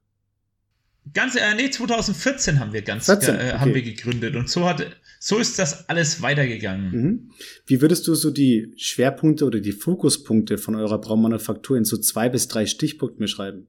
Ganz, 1.14 1.34
äh, 1.34 1.54
nee, 1.56 1.70
2014 1.70 2.60
haben 2.60 2.72
wir 2.72 2.82
ganz, 2.82 3.06
14, 3.06 3.34
äh, 3.34 3.38
okay. 3.38 3.52
haben 3.58 3.74
wir 3.74 3.82
gegründet 3.82 4.36
und 4.36 4.50
so 4.50 4.68
hat, 4.68 4.84
so 5.22 5.36
ist 5.36 5.58
das 5.58 5.86
alles 5.90 6.22
weitergegangen. 6.22 6.90
Mhm. 6.90 7.30
Wie 7.66 7.82
würdest 7.82 8.08
du 8.08 8.14
so 8.14 8.30
die 8.30 8.72
Schwerpunkte 8.78 9.44
oder 9.44 9.60
die 9.60 9.72
Fokuspunkte 9.72 10.56
von 10.56 10.74
eurer 10.74 10.98
Braumanufaktur 10.98 11.76
in 11.76 11.84
so 11.84 11.98
zwei 11.98 12.30
bis 12.30 12.48
drei 12.48 12.64
Stichpunkten 12.64 13.20
beschreiben? 13.20 13.68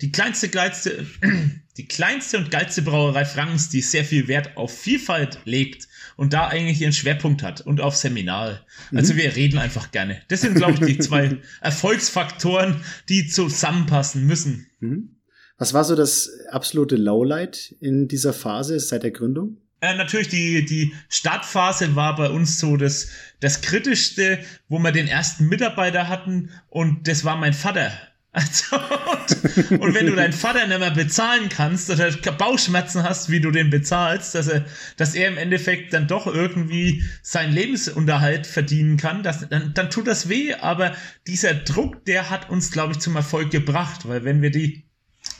Die 0.00 0.10
kleinste, 0.10 0.48
geilste, 0.48 1.06
die 1.76 1.86
kleinste 1.86 2.38
und 2.38 2.50
geilste 2.50 2.82
Brauerei 2.82 3.24
Frankens, 3.24 3.68
die 3.68 3.82
sehr 3.82 4.04
viel 4.04 4.26
Wert 4.26 4.56
auf 4.56 4.76
Vielfalt 4.76 5.38
legt 5.44 5.86
und 6.16 6.32
da 6.32 6.48
eigentlich 6.48 6.80
ihren 6.80 6.92
Schwerpunkt 6.92 7.44
hat 7.44 7.60
und 7.60 7.80
auf 7.80 7.94
Seminare. 7.94 8.66
Also 8.92 9.14
mhm. 9.14 9.18
wir 9.18 9.36
reden 9.36 9.58
einfach 9.58 9.92
gerne. 9.92 10.20
Das 10.26 10.40
sind, 10.40 10.56
glaube 10.56 10.72
ich, 10.74 10.96
die 10.96 10.98
zwei 11.04 11.38
Erfolgsfaktoren, 11.60 12.82
die 13.08 13.28
zusammenpassen 13.28 14.26
müssen. 14.26 14.66
Mhm. 14.80 15.20
Was 15.56 15.72
war 15.72 15.84
so 15.84 15.94
das 15.94 16.32
absolute 16.50 16.96
Lowlight 16.96 17.76
in 17.78 18.08
dieser 18.08 18.32
Phase 18.32 18.80
seit 18.80 19.04
der 19.04 19.12
Gründung? 19.12 19.58
Äh, 19.80 19.94
natürlich, 19.94 20.28
die, 20.28 20.64
die 20.64 20.94
Startphase 21.08 21.96
war 21.96 22.14
bei 22.14 22.28
uns 22.28 22.58
so 22.58 22.76
das, 22.76 23.08
das 23.40 23.62
Kritischste, 23.62 24.38
wo 24.68 24.78
wir 24.78 24.92
den 24.92 25.08
ersten 25.08 25.46
Mitarbeiter 25.46 26.08
hatten 26.08 26.50
und 26.68 27.08
das 27.08 27.24
war 27.24 27.36
mein 27.36 27.54
Vater. 27.54 27.92
Also, 28.32 28.76
und, 28.76 29.80
und, 29.80 29.94
wenn 29.94 30.06
du 30.06 30.14
deinen 30.14 30.32
Vater 30.32 30.64
nicht 30.64 30.78
mehr 30.78 30.92
bezahlen 30.92 31.48
kannst 31.48 31.90
oder 31.90 32.12
Bauchschmerzen 32.12 33.02
hast, 33.02 33.28
wie 33.28 33.40
du 33.40 33.50
den 33.50 33.70
bezahlst, 33.70 34.36
dass 34.36 34.46
er, 34.46 34.64
dass 34.96 35.16
er 35.16 35.26
im 35.26 35.36
Endeffekt 35.36 35.92
dann 35.92 36.06
doch 36.06 36.28
irgendwie 36.28 37.02
seinen 37.22 37.52
Lebensunterhalt 37.52 38.46
verdienen 38.46 38.98
kann, 38.98 39.24
das, 39.24 39.48
dann, 39.48 39.74
dann 39.74 39.90
tut 39.90 40.06
das 40.06 40.28
weh. 40.28 40.54
Aber 40.54 40.94
dieser 41.26 41.54
Druck, 41.54 42.04
der 42.04 42.30
hat 42.30 42.50
uns, 42.50 42.70
glaube 42.70 42.92
ich, 42.92 43.00
zum 43.00 43.16
Erfolg 43.16 43.50
gebracht, 43.50 44.06
weil 44.06 44.22
wenn 44.22 44.42
wir 44.42 44.52
die 44.52 44.84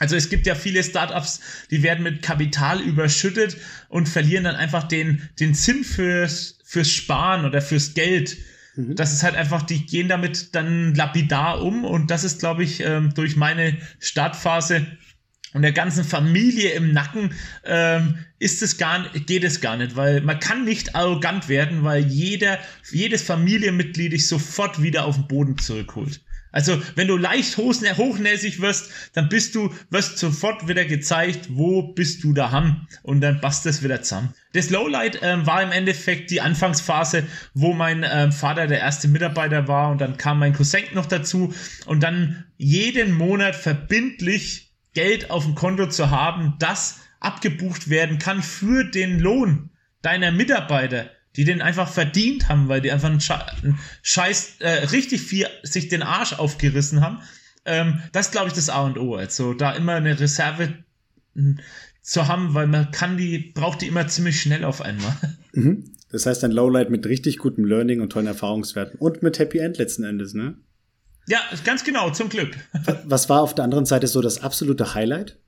also 0.00 0.16
es 0.16 0.30
gibt 0.30 0.46
ja 0.46 0.54
viele 0.54 0.82
Startups, 0.82 1.40
die 1.70 1.82
werden 1.82 2.02
mit 2.02 2.22
Kapital 2.22 2.80
überschüttet 2.80 3.58
und 3.90 4.08
verlieren 4.08 4.44
dann 4.44 4.56
einfach 4.56 4.88
den, 4.88 5.28
den 5.38 5.54
Sinn 5.54 5.84
fürs, 5.84 6.58
fürs 6.64 6.90
Sparen 6.90 7.44
oder 7.44 7.60
fürs 7.60 7.92
Geld. 7.92 8.38
Mhm. 8.76 8.96
Das 8.96 9.12
ist 9.12 9.22
halt 9.22 9.36
einfach, 9.36 9.62
die 9.62 9.84
gehen 9.84 10.08
damit 10.08 10.54
dann 10.54 10.94
lapidar 10.94 11.62
um 11.62 11.84
und 11.84 12.10
das 12.10 12.24
ist, 12.24 12.40
glaube 12.40 12.64
ich, 12.64 12.80
ähm, 12.80 13.12
durch 13.14 13.36
meine 13.36 13.76
Startphase 13.98 14.86
und 15.52 15.62
der 15.62 15.72
ganzen 15.72 16.04
Familie 16.04 16.70
im 16.70 16.92
Nacken 16.92 17.34
ähm, 17.64 18.24
ist 18.38 18.62
es 18.62 18.78
gar, 18.78 19.06
geht 19.10 19.44
es 19.44 19.60
gar 19.60 19.76
nicht, 19.76 19.96
weil 19.96 20.22
man 20.22 20.40
kann 20.40 20.64
nicht 20.64 20.94
arrogant 20.94 21.50
werden, 21.50 21.84
weil 21.84 22.06
jeder, 22.06 22.58
jedes 22.90 23.22
Familienmitglied 23.22 24.12
dich 24.12 24.28
sofort 24.28 24.80
wieder 24.80 25.04
auf 25.04 25.16
den 25.16 25.26
Boden 25.26 25.58
zurückholt. 25.58 26.20
Also, 26.52 26.80
wenn 26.96 27.08
du 27.08 27.16
leicht 27.16 27.56
hochnäsig 27.56 28.60
wirst, 28.60 28.90
dann 29.12 29.28
bist 29.28 29.54
du, 29.54 29.72
wirst 29.90 30.18
sofort 30.18 30.68
wieder 30.68 30.84
gezeigt, 30.84 31.48
wo 31.50 31.82
bist 31.82 32.24
du 32.24 32.32
daheim 32.32 32.86
und 33.02 33.20
dann 33.20 33.40
passt 33.40 33.66
es 33.66 33.82
wieder 33.82 34.02
zusammen. 34.02 34.34
Das 34.52 34.70
Lowlight 34.70 35.20
ähm, 35.22 35.46
war 35.46 35.62
im 35.62 35.70
Endeffekt 35.70 36.30
die 36.30 36.40
Anfangsphase, 36.40 37.24
wo 37.54 37.72
mein 37.72 38.04
ähm, 38.10 38.32
Vater 38.32 38.66
der 38.66 38.80
erste 38.80 39.06
Mitarbeiter 39.06 39.68
war 39.68 39.90
und 39.90 40.00
dann 40.00 40.16
kam 40.16 40.40
mein 40.40 40.54
Cousin 40.54 40.82
noch 40.94 41.06
dazu 41.06 41.54
und 41.86 42.02
dann 42.02 42.44
jeden 42.56 43.12
Monat 43.12 43.54
verbindlich 43.54 44.72
Geld 44.92 45.30
auf 45.30 45.44
dem 45.44 45.54
Konto 45.54 45.86
zu 45.86 46.10
haben, 46.10 46.56
das 46.58 46.98
abgebucht 47.20 47.90
werden 47.90 48.18
kann 48.18 48.42
für 48.42 48.84
den 48.84 49.20
Lohn 49.20 49.70
deiner 50.02 50.32
Mitarbeiter 50.32 51.10
die 51.36 51.44
den 51.44 51.62
einfach 51.62 51.88
verdient 51.88 52.48
haben, 52.48 52.68
weil 52.68 52.80
die 52.80 52.90
einfach 52.90 53.08
einen, 53.08 53.78
Scheiß, 54.02 54.56
äh, 54.60 54.68
richtig 54.86 55.22
viel 55.22 55.46
sich 55.62 55.88
den 55.88 56.02
Arsch 56.02 56.32
aufgerissen 56.32 57.00
haben. 57.00 57.20
Ähm, 57.64 58.02
das 58.12 58.26
ist, 58.26 58.32
glaube 58.32 58.48
ich, 58.48 58.54
das 58.54 58.68
A 58.68 58.82
und 58.82 58.98
O. 58.98 59.14
Also 59.14 59.54
da 59.54 59.72
immer 59.72 59.94
eine 59.94 60.18
Reserve 60.18 60.74
hm, 61.34 61.60
zu 62.02 62.26
haben, 62.26 62.54
weil 62.54 62.66
man 62.66 62.90
kann 62.90 63.16
die, 63.16 63.38
braucht 63.38 63.82
die 63.82 63.86
immer 63.86 64.08
ziemlich 64.08 64.40
schnell 64.40 64.64
auf 64.64 64.80
einmal. 64.80 65.16
Mhm. 65.52 65.90
Das 66.12 66.26
heißt 66.26 66.44
ein 66.44 66.52
Lowlight 66.52 66.90
mit 66.90 67.06
richtig 67.06 67.38
gutem 67.38 67.64
Learning 67.64 68.00
und 68.00 68.10
tollen 68.10 68.28
Erfahrungswerten 68.28 69.00
und 69.00 69.24
mit 69.24 69.40
Happy 69.40 69.58
End 69.58 69.78
letzten 69.78 70.04
Endes, 70.04 70.32
ne? 70.32 70.54
Ja, 71.26 71.40
ganz 71.64 71.82
genau, 71.82 72.10
zum 72.10 72.28
Glück. 72.28 72.56
Was 73.04 73.28
war 73.28 73.42
auf 73.42 73.56
der 73.56 73.64
anderen 73.64 73.84
Seite 73.84 74.06
so 74.06 74.20
das 74.20 74.42
absolute 74.42 74.94
Highlight? 74.94 75.38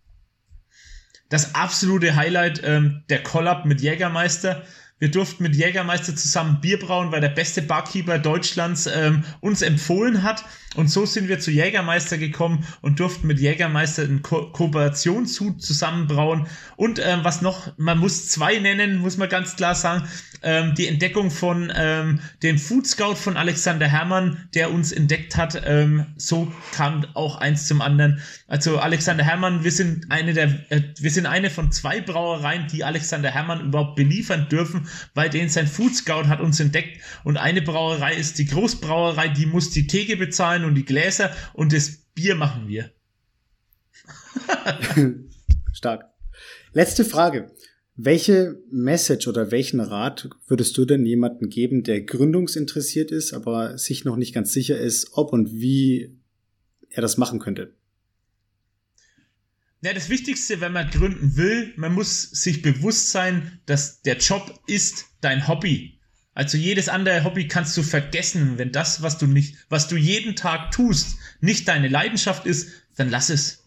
Das 1.29 1.55
absolute 1.55 2.17
Highlight, 2.17 2.63
ähm, 2.65 3.05
der 3.11 3.23
Collab 3.23 3.65
mit 3.65 3.81
Jägermeister. 3.81 4.63
Wir 5.03 5.11
durften 5.11 5.43
mit 5.43 5.57
Jägermeister 5.57 6.15
zusammen 6.15 6.61
Bier 6.61 6.79
brauen, 6.79 7.11
weil 7.11 7.21
der 7.21 7.29
beste 7.29 7.61
Barkeeper 7.61 8.21
Deutschlands 8.21 8.87
ähm, 8.87 9.25
uns 9.41 9.61
empfohlen 9.61 10.23
hat. 10.23 10.45
Und 10.77 10.89
so 10.89 11.05
sind 11.05 11.29
wir 11.29 11.39
zu 11.39 11.51
Jägermeister 11.51 12.19
gekommen 12.19 12.65
und 12.81 13.01
durften 13.01 13.27
mit 13.27 13.41
Jägermeister 13.41 14.03
einen 14.03 14.23
Ko 14.23 14.51
Kooperationshut 14.53 15.61
zusammenbrauen. 15.61 16.47
Und 16.77 17.01
ähm, 17.05 17.21
was 17.25 17.43
noch, 17.43 17.77
man 17.77 17.99
muss 17.99 18.29
zwei 18.29 18.59
nennen, 18.59 18.99
muss 18.99 19.17
man 19.17 19.29
ganz 19.29 19.57
klar 19.57 19.75
sagen, 19.75 20.05
ähm, 20.43 20.75
die 20.75 20.89
Entdeckung 20.89 21.31
von 21.31 21.73
ähm, 21.77 22.21
dem 22.43 22.59
Food 22.59 22.87
Scout 22.87 23.17
von 23.17 23.37
Alexander 23.37 23.87
Herrmann, 23.87 24.49
der 24.55 24.73
uns 24.73 24.93
entdeckt 24.93 25.37
hat. 25.37 25.63
Ähm, 25.67 26.07
so 26.17 26.51
kam 26.75 27.05
auch 27.15 27.37
eins 27.37 27.67
zum 27.67 27.83
anderen. 27.83 28.21
Also 28.49 28.79
Alexander 28.79 29.25
Herrmann, 29.25 29.65
wir 29.65 29.73
sind 29.73 30.11
eine 30.11 30.33
der, 30.33 30.49
äh, 30.71 30.83
wir 30.99 31.11
sind 31.11 31.27
eine 31.27 31.51
von 31.51 31.71
zwei 31.71 32.01
Brauereien, 32.01 32.67
die 32.69 32.83
Alexander 32.83 33.31
Herrmann 33.31 33.67
überhaupt 33.67 33.97
beliefern 33.97 34.49
dürfen, 34.49 34.89
weil 35.15 35.31
den 35.31 35.49
sein 35.49 35.67
Food 35.67 35.95
Scout 35.95 36.29
hat 36.29 36.41
uns 36.41 36.61
entdeckt. 36.61 37.01
Und 37.25 37.37
eine 37.37 37.63
Brauerei 37.63 38.15
ist 38.15 38.39
die 38.39 38.47
Großbrauerei, 38.47 39.29
die 39.29 39.47
muss 39.47 39.71
die 39.71 39.87
Theke 39.87 40.17
bezahlen 40.17 40.65
und 40.65 40.75
die 40.75 40.85
Gläser 40.85 41.35
und 41.55 41.73
das 41.73 42.03
Bier 42.15 42.35
machen 42.35 42.69
wir. 42.69 42.91
Stark. 45.73 46.05
Letzte 46.73 47.05
Frage. 47.05 47.51
Welche 47.95 48.59
Message 48.71 49.29
oder 49.29 49.51
welchen 49.51 49.81
Rat 49.81 50.31
würdest 50.47 50.77
du 50.79 50.87
denn 50.87 51.05
jemandem 51.05 51.51
geben, 51.51 51.83
der 51.83 52.01
gründungsinteressiert 52.01 53.11
ist, 53.11 53.35
aber 53.35 53.77
sich 53.77 54.05
noch 54.05 54.17
nicht 54.17 54.35
ganz 54.35 54.53
sicher 54.53 54.79
ist, 54.79 55.11
ob 55.13 55.33
und 55.33 55.53
wie 55.53 56.19
er 56.89 57.03
das 57.03 57.19
machen 57.19 57.39
könnte? 57.39 57.75
Ja, 59.83 59.93
das 59.93 60.09
Wichtigste, 60.09 60.61
wenn 60.61 60.73
man 60.73 60.91
gründen 60.91 61.37
will, 61.37 61.73
man 61.77 61.93
muss 61.93 62.23
sich 62.23 62.63
bewusst 62.63 63.11
sein, 63.11 63.61
dass 63.67 64.01
der 64.03 64.17
Job 64.17 64.61
ist 64.69 65.07
dein 65.21 65.49
Hobby. 65.49 65.99
Also 66.35 66.57
jedes 66.57 66.89
andere 66.89 67.25
Hobby 67.25 67.49
kannst 67.49 67.77
du 67.77 67.83
vergessen, 67.83 68.59
wenn 68.59 68.71
das, 68.71 69.03
was 69.03 69.19
du 69.19 69.27
nicht, 69.27 69.57
was 69.69 69.89
du 69.89 69.97
jeden 69.97 70.37
Tag 70.37 70.71
tust, 70.71 71.19
nicht 71.41 71.67
deine 71.67 71.89
Leidenschaft 71.89 72.47
ist, 72.47 72.71
dann 72.97 73.11
lass 73.11 73.29
es. 73.29 73.65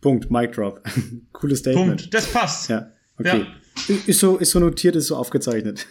Punkt, 0.00 0.30
Mic 0.30 0.52
Drop. 0.52 0.82
Cooles 1.32 1.58
Statement. 1.58 2.00
Punkt, 2.00 2.14
das 2.14 2.32
passt. 2.32 2.70
Ja, 2.70 2.92
okay. 3.18 3.40
Ja. 3.40 3.59
Ist 4.06 4.20
so, 4.20 4.36
ist 4.36 4.50
so 4.50 4.60
notiert, 4.60 4.96
ist 4.96 5.08
so 5.08 5.16
aufgezeichnet. 5.16 5.86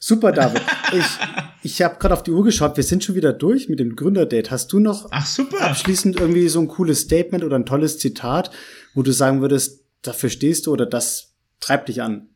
Super, 0.00 0.32
David. 0.32 0.62
ich 0.92 1.04
ich 1.62 1.82
habe 1.82 1.98
gerade 1.98 2.14
auf 2.14 2.22
die 2.22 2.30
Uhr 2.30 2.44
geschaut, 2.44 2.76
wir 2.76 2.84
sind 2.84 3.02
schon 3.02 3.14
wieder 3.14 3.32
durch 3.32 3.68
mit 3.68 3.80
dem 3.80 3.96
Gründerdate. 3.96 4.50
Hast 4.50 4.72
du 4.72 4.78
noch 4.78 5.08
Ach, 5.10 5.26
super. 5.26 5.60
abschließend 5.62 6.20
irgendwie 6.20 6.48
so 6.48 6.60
ein 6.60 6.68
cooles 6.68 7.00
Statement 7.00 7.44
oder 7.44 7.56
ein 7.56 7.66
tolles 7.66 7.98
Zitat, 7.98 8.50
wo 8.94 9.02
du 9.02 9.12
sagen 9.12 9.40
würdest, 9.40 9.80
dafür 10.02 10.30
stehst 10.30 10.66
du 10.66 10.72
oder 10.72 10.86
das 10.86 11.34
treibt 11.60 11.88
dich 11.88 12.02
an? 12.02 12.28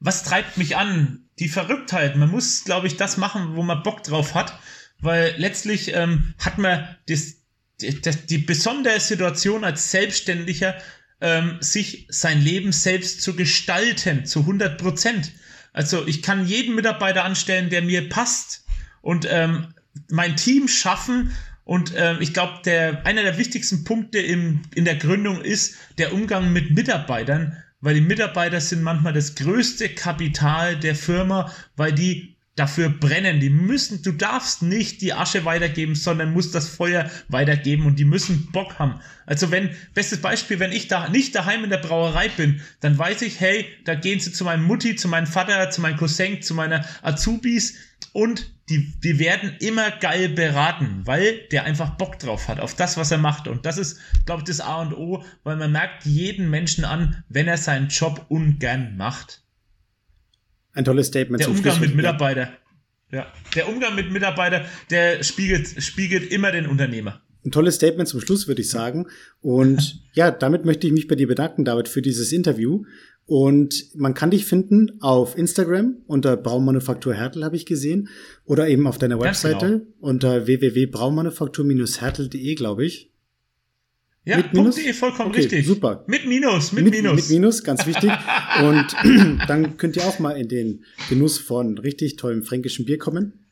was 0.00 0.22
treibt 0.22 0.56
mich 0.56 0.76
an? 0.76 1.24
Die 1.38 1.48
Verrücktheit. 1.48 2.16
Man 2.16 2.30
muss, 2.30 2.64
glaube 2.64 2.86
ich, 2.86 2.96
das 2.96 3.16
machen, 3.16 3.56
wo 3.56 3.62
man 3.62 3.82
Bock 3.82 4.02
drauf 4.02 4.34
hat, 4.34 4.58
weil 5.00 5.34
letztlich 5.36 5.94
ähm, 5.94 6.34
hat 6.38 6.58
man 6.58 6.96
das, 7.08 7.36
die, 7.80 8.00
die 8.00 8.38
besondere 8.38 9.00
Situation 9.00 9.64
als 9.64 9.90
Selbstständiger, 9.90 10.74
ähm, 11.20 11.58
sich 11.60 12.06
sein 12.10 12.40
Leben 12.42 12.72
selbst 12.72 13.22
zu 13.22 13.34
gestalten, 13.34 14.26
zu 14.26 14.40
100 14.40 14.78
Prozent. 14.78 15.32
Also 15.72 16.06
ich 16.06 16.22
kann 16.22 16.46
jeden 16.46 16.74
Mitarbeiter 16.74 17.24
anstellen, 17.24 17.70
der 17.70 17.82
mir 17.82 18.08
passt 18.08 18.64
und 19.02 19.26
ähm, 19.30 19.74
mein 20.10 20.36
Team 20.36 20.68
schaffen. 20.68 21.32
Und 21.64 21.92
ähm, 21.96 22.18
ich 22.20 22.32
glaube, 22.32 22.60
der 22.64 23.04
einer 23.06 23.22
der 23.22 23.38
wichtigsten 23.38 23.84
Punkte 23.84 24.18
im, 24.18 24.62
in 24.74 24.84
der 24.84 24.96
Gründung 24.96 25.40
ist 25.42 25.76
der 25.98 26.12
Umgang 26.12 26.52
mit 26.52 26.70
Mitarbeitern 26.70 27.56
weil 27.80 27.94
die 27.94 28.00
Mitarbeiter 28.00 28.60
sind 28.60 28.82
manchmal 28.82 29.12
das 29.12 29.34
größte 29.34 29.90
Kapital 29.90 30.76
der 30.76 30.96
Firma, 30.96 31.52
weil 31.76 31.92
die 31.92 32.35
dafür 32.56 32.88
brennen. 32.88 33.38
Die 33.38 33.50
müssen, 33.50 34.02
du 34.02 34.12
darfst 34.12 34.62
nicht 34.62 35.02
die 35.02 35.12
Asche 35.12 35.44
weitergeben, 35.44 35.94
sondern 35.94 36.32
musst 36.32 36.54
das 36.54 36.68
Feuer 36.68 37.08
weitergeben 37.28 37.86
und 37.86 37.98
die 37.98 38.04
müssen 38.04 38.50
Bock 38.50 38.78
haben. 38.78 39.00
Also 39.26 39.50
wenn, 39.50 39.70
bestes 39.94 40.20
Beispiel, 40.20 40.58
wenn 40.58 40.72
ich 40.72 40.88
da 40.88 41.08
nicht 41.08 41.34
daheim 41.34 41.64
in 41.64 41.70
der 41.70 41.78
Brauerei 41.78 42.28
bin, 42.28 42.60
dann 42.80 42.98
weiß 42.98 43.22
ich, 43.22 43.40
hey, 43.40 43.66
da 43.84 43.94
gehen 43.94 44.20
sie 44.20 44.32
zu 44.32 44.44
meinem 44.44 44.64
Mutti, 44.64 44.96
zu 44.96 45.06
meinem 45.08 45.26
Vater, 45.26 45.70
zu 45.70 45.80
meinem 45.80 45.98
Cousin, 45.98 46.42
zu 46.42 46.54
meiner 46.54 46.84
Azubis 47.02 47.76
und 48.12 48.52
die, 48.68 48.98
die 49.00 49.18
werden 49.18 49.56
immer 49.60 49.90
geil 49.90 50.30
beraten, 50.30 51.02
weil 51.04 51.46
der 51.52 51.64
einfach 51.64 51.90
Bock 51.96 52.18
drauf 52.18 52.48
hat, 52.48 52.58
auf 52.58 52.74
das, 52.74 52.96
was 52.96 53.10
er 53.10 53.18
macht. 53.18 53.46
Und 53.46 53.64
das 53.64 53.78
ist, 53.78 54.00
glaube 54.24 54.40
ich, 54.40 54.48
das 54.48 54.60
A 54.60 54.80
und 54.80 54.94
O, 54.94 55.22
weil 55.44 55.56
man 55.56 55.70
merkt 55.70 56.04
jeden 56.04 56.50
Menschen 56.50 56.84
an, 56.84 57.22
wenn 57.28 57.46
er 57.46 57.58
seinen 57.58 57.88
Job 57.88 58.26
ungern 58.28 58.96
macht. 58.96 59.42
Ein 60.76 60.84
tolles 60.84 61.08
Statement. 61.08 61.42
Der 61.42 61.50
Umgang 61.50 61.80
mit 61.80 61.96
Mitarbeiter. 61.96 62.50
Ja. 63.10 63.26
Der 63.54 63.68
Umgang 63.68 63.94
mit 63.94 64.12
Mitarbeiter, 64.12 64.66
der 64.90 65.22
spiegelt, 65.22 65.82
spiegelt 65.82 66.30
immer 66.30 66.52
den 66.52 66.66
Unternehmer. 66.66 67.22
ein 67.44 67.50
tolles 67.50 67.76
Statement 67.76 68.08
zum 68.08 68.20
Schluss, 68.20 68.46
würde 68.46 68.60
ich 68.60 68.68
sagen. 68.68 69.06
Und 69.40 70.02
ja, 70.12 70.30
damit 70.30 70.66
möchte 70.66 70.86
ich 70.86 70.92
mich 70.92 71.08
bei 71.08 71.14
dir 71.14 71.26
bedanken, 71.26 71.64
David, 71.64 71.88
für 71.88 72.02
dieses 72.02 72.30
Interview. 72.30 72.84
Und 73.24 73.86
man 73.96 74.12
kann 74.12 74.30
dich 74.30 74.44
finden 74.44 75.00
auf 75.00 75.38
Instagram 75.38 75.96
unter 76.06 76.36
Braumanufaktur 76.36 77.14
Hertel, 77.14 77.42
habe 77.42 77.56
ich 77.56 77.64
gesehen. 77.64 78.08
Oder 78.44 78.68
eben 78.68 78.86
auf 78.86 78.98
deiner 78.98 79.18
Webseite 79.18 79.66
genau. 79.66 79.84
unter 80.00 80.46
www.braumanufaktur-hertel.de, 80.46 82.54
glaube 82.54 82.84
ich. 82.84 83.10
Ja, 84.26 84.38
mit 84.38 84.52
Minus? 84.52 84.74
.de 84.74 84.92
vollkommen 84.92 85.30
okay, 85.30 85.42
richtig. 85.42 85.64
Super. 85.64 86.04
Mit 86.08 86.26
Minus, 86.26 86.72
mit, 86.72 86.84
mit 86.84 86.94
Minus. 86.94 87.14
Mit 87.14 87.30
Minus, 87.30 87.62
ganz 87.62 87.86
wichtig. 87.86 88.10
Und 88.60 88.86
dann 89.48 89.76
könnt 89.76 89.96
ihr 89.96 90.04
auch 90.04 90.18
mal 90.18 90.32
in 90.32 90.48
den 90.48 90.84
Genuss 91.08 91.38
von 91.38 91.78
richtig 91.78 92.16
tollem 92.16 92.42
fränkischen 92.42 92.84
Bier 92.84 92.98
kommen. 92.98 93.46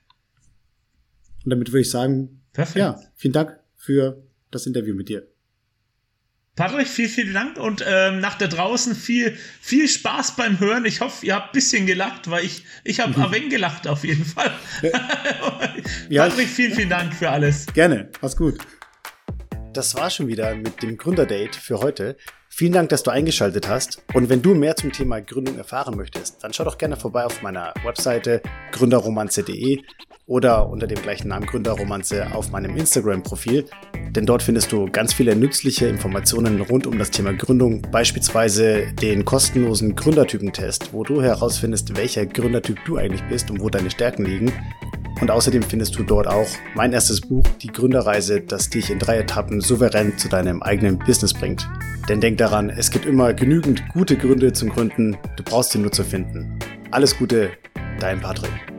Und 1.45 1.51
damit 1.51 1.69
würde 1.69 1.83
ich 1.83 1.91
sagen, 1.91 2.41
Perfekt. 2.53 2.77
ja, 2.77 3.01
vielen 3.15 3.33
Dank 3.33 3.57
für 3.77 4.25
das 4.51 4.67
Interview 4.67 4.97
mit 4.97 5.09
dir. 5.09 5.29
Patrick, 6.57 6.89
vielen, 6.89 7.09
vielen 7.09 7.35
Dank 7.35 7.57
und 7.59 7.85
ähm, 7.87 8.21
nach 8.21 8.37
da 8.37 8.47
draußen 8.47 8.95
viel, 8.95 9.37
viel 9.61 9.89
Spaß 9.89 10.37
beim 10.37 10.59
Hören. 10.59 10.85
Ich 10.87 11.01
hoffe, 11.01 11.27
ihr 11.27 11.35
habt 11.37 11.49
ein 11.49 11.53
bisschen 11.53 11.87
gelacht, 11.87 12.31
weil 12.31 12.45
ich, 12.45 12.65
ich 12.83 13.01
habe 13.01 13.19
mhm. 13.19 13.33
wenig 13.33 13.51
gelacht 13.51 13.87
auf 13.87 14.05
jeden 14.05 14.25
Fall. 14.25 14.53
ja, 16.09 16.29
Patrick, 16.29 16.49
vielen, 16.49 16.73
vielen 16.73 16.91
Dank 16.91 17.15
für 17.15 17.31
alles. 17.31 17.67
Gerne, 17.75 18.09
mach's 18.21 18.37
gut. 18.37 18.59
Das 19.75 19.97
war 19.97 20.09
schon 20.09 20.29
wieder 20.29 20.55
mit 20.55 20.85
dem 20.85 20.97
Gründerdate 20.97 21.59
für 21.59 21.81
heute. 21.81 22.17
Vielen 22.49 22.73
Dank, 22.73 22.91
dass 22.91 23.03
du 23.03 23.11
eingeschaltet 23.11 23.69
hast. 23.69 24.05
Und 24.15 24.29
wenn 24.29 24.41
du 24.41 24.55
mehr 24.55 24.77
zum 24.77 24.93
Thema 24.93 25.21
Gründung 25.21 25.59
erfahren 25.59 25.97
möchtest, 25.97 26.45
dann 26.45 26.53
schau 26.53 26.63
doch 26.63 26.79
gerne 26.79 26.97
vorbei 26.97 27.25
auf 27.25 27.43
meiner 27.43 27.75
Webseite 27.83 28.41
gründerromanze.de 28.71 29.81
oder 30.27 30.69
unter 30.69 30.87
dem 30.87 31.03
gleichen 31.03 31.27
Namen 31.27 31.47
Gründerromanze 31.47 32.33
auf 32.33 32.53
meinem 32.53 32.77
Instagram-Profil. 32.77 33.65
Denn 34.11 34.27
dort 34.27 34.45
findest 34.45 34.71
du 34.71 34.89
ganz 34.93 35.13
viele 35.13 35.35
nützliche 35.35 35.89
Informationen 35.89 36.61
rund 36.61 36.87
um 36.87 36.97
das 36.97 37.11
Thema 37.11 37.33
Gründung, 37.35 37.83
beispielsweise 37.91 38.93
den 39.03 39.25
kostenlosen 39.25 39.97
Gründertypentest, 39.97 40.93
wo 40.93 41.03
du 41.03 41.21
herausfindest, 41.21 41.97
welcher 41.97 42.27
Gründertyp 42.27 42.79
du 42.85 42.97
eigentlich 42.97 43.25
bist 43.29 43.51
und 43.51 43.61
wo 43.61 43.69
deine 43.71 43.91
Stärken 43.91 44.25
liegen. 44.25 44.53
Und 45.21 45.31
außerdem 45.31 45.63
findest 45.63 45.99
du 45.99 46.03
dort 46.03 46.27
auch 46.27 46.49
mein 46.75 46.93
erstes 46.93 47.21
Buch, 47.21 47.45
Die 47.63 47.69
Gründerreise, 47.69 48.41
das 48.41 48.69
dich 48.69 48.91
in 48.91 48.99
drei 48.99 49.19
Etappen 49.19 49.61
souverän 49.61 50.19
zu 50.19 50.29
deinem 50.29 50.63
eigenen 50.63 50.99
Business 50.99 51.33
bringt. 51.33 51.69
Denn 52.09 52.21
denk 52.21 52.39
daran, 52.39 52.69
es 52.71 52.91
gibt 52.91 53.07
immer 53.07 53.33
genügend 53.33 53.83
gute 53.93 54.17
Gründe 54.17 54.53
zum 54.53 54.71
Gründen, 54.71 55.17
du 55.37 55.43
brauchst 55.43 55.73
sie 55.73 55.79
nur 55.79 55.93
zu 55.93 56.05
finden. 56.05 56.59
Alles 56.91 57.17
Gute, 57.17 57.51
dein 58.01 58.21
Patrick. 58.21 58.74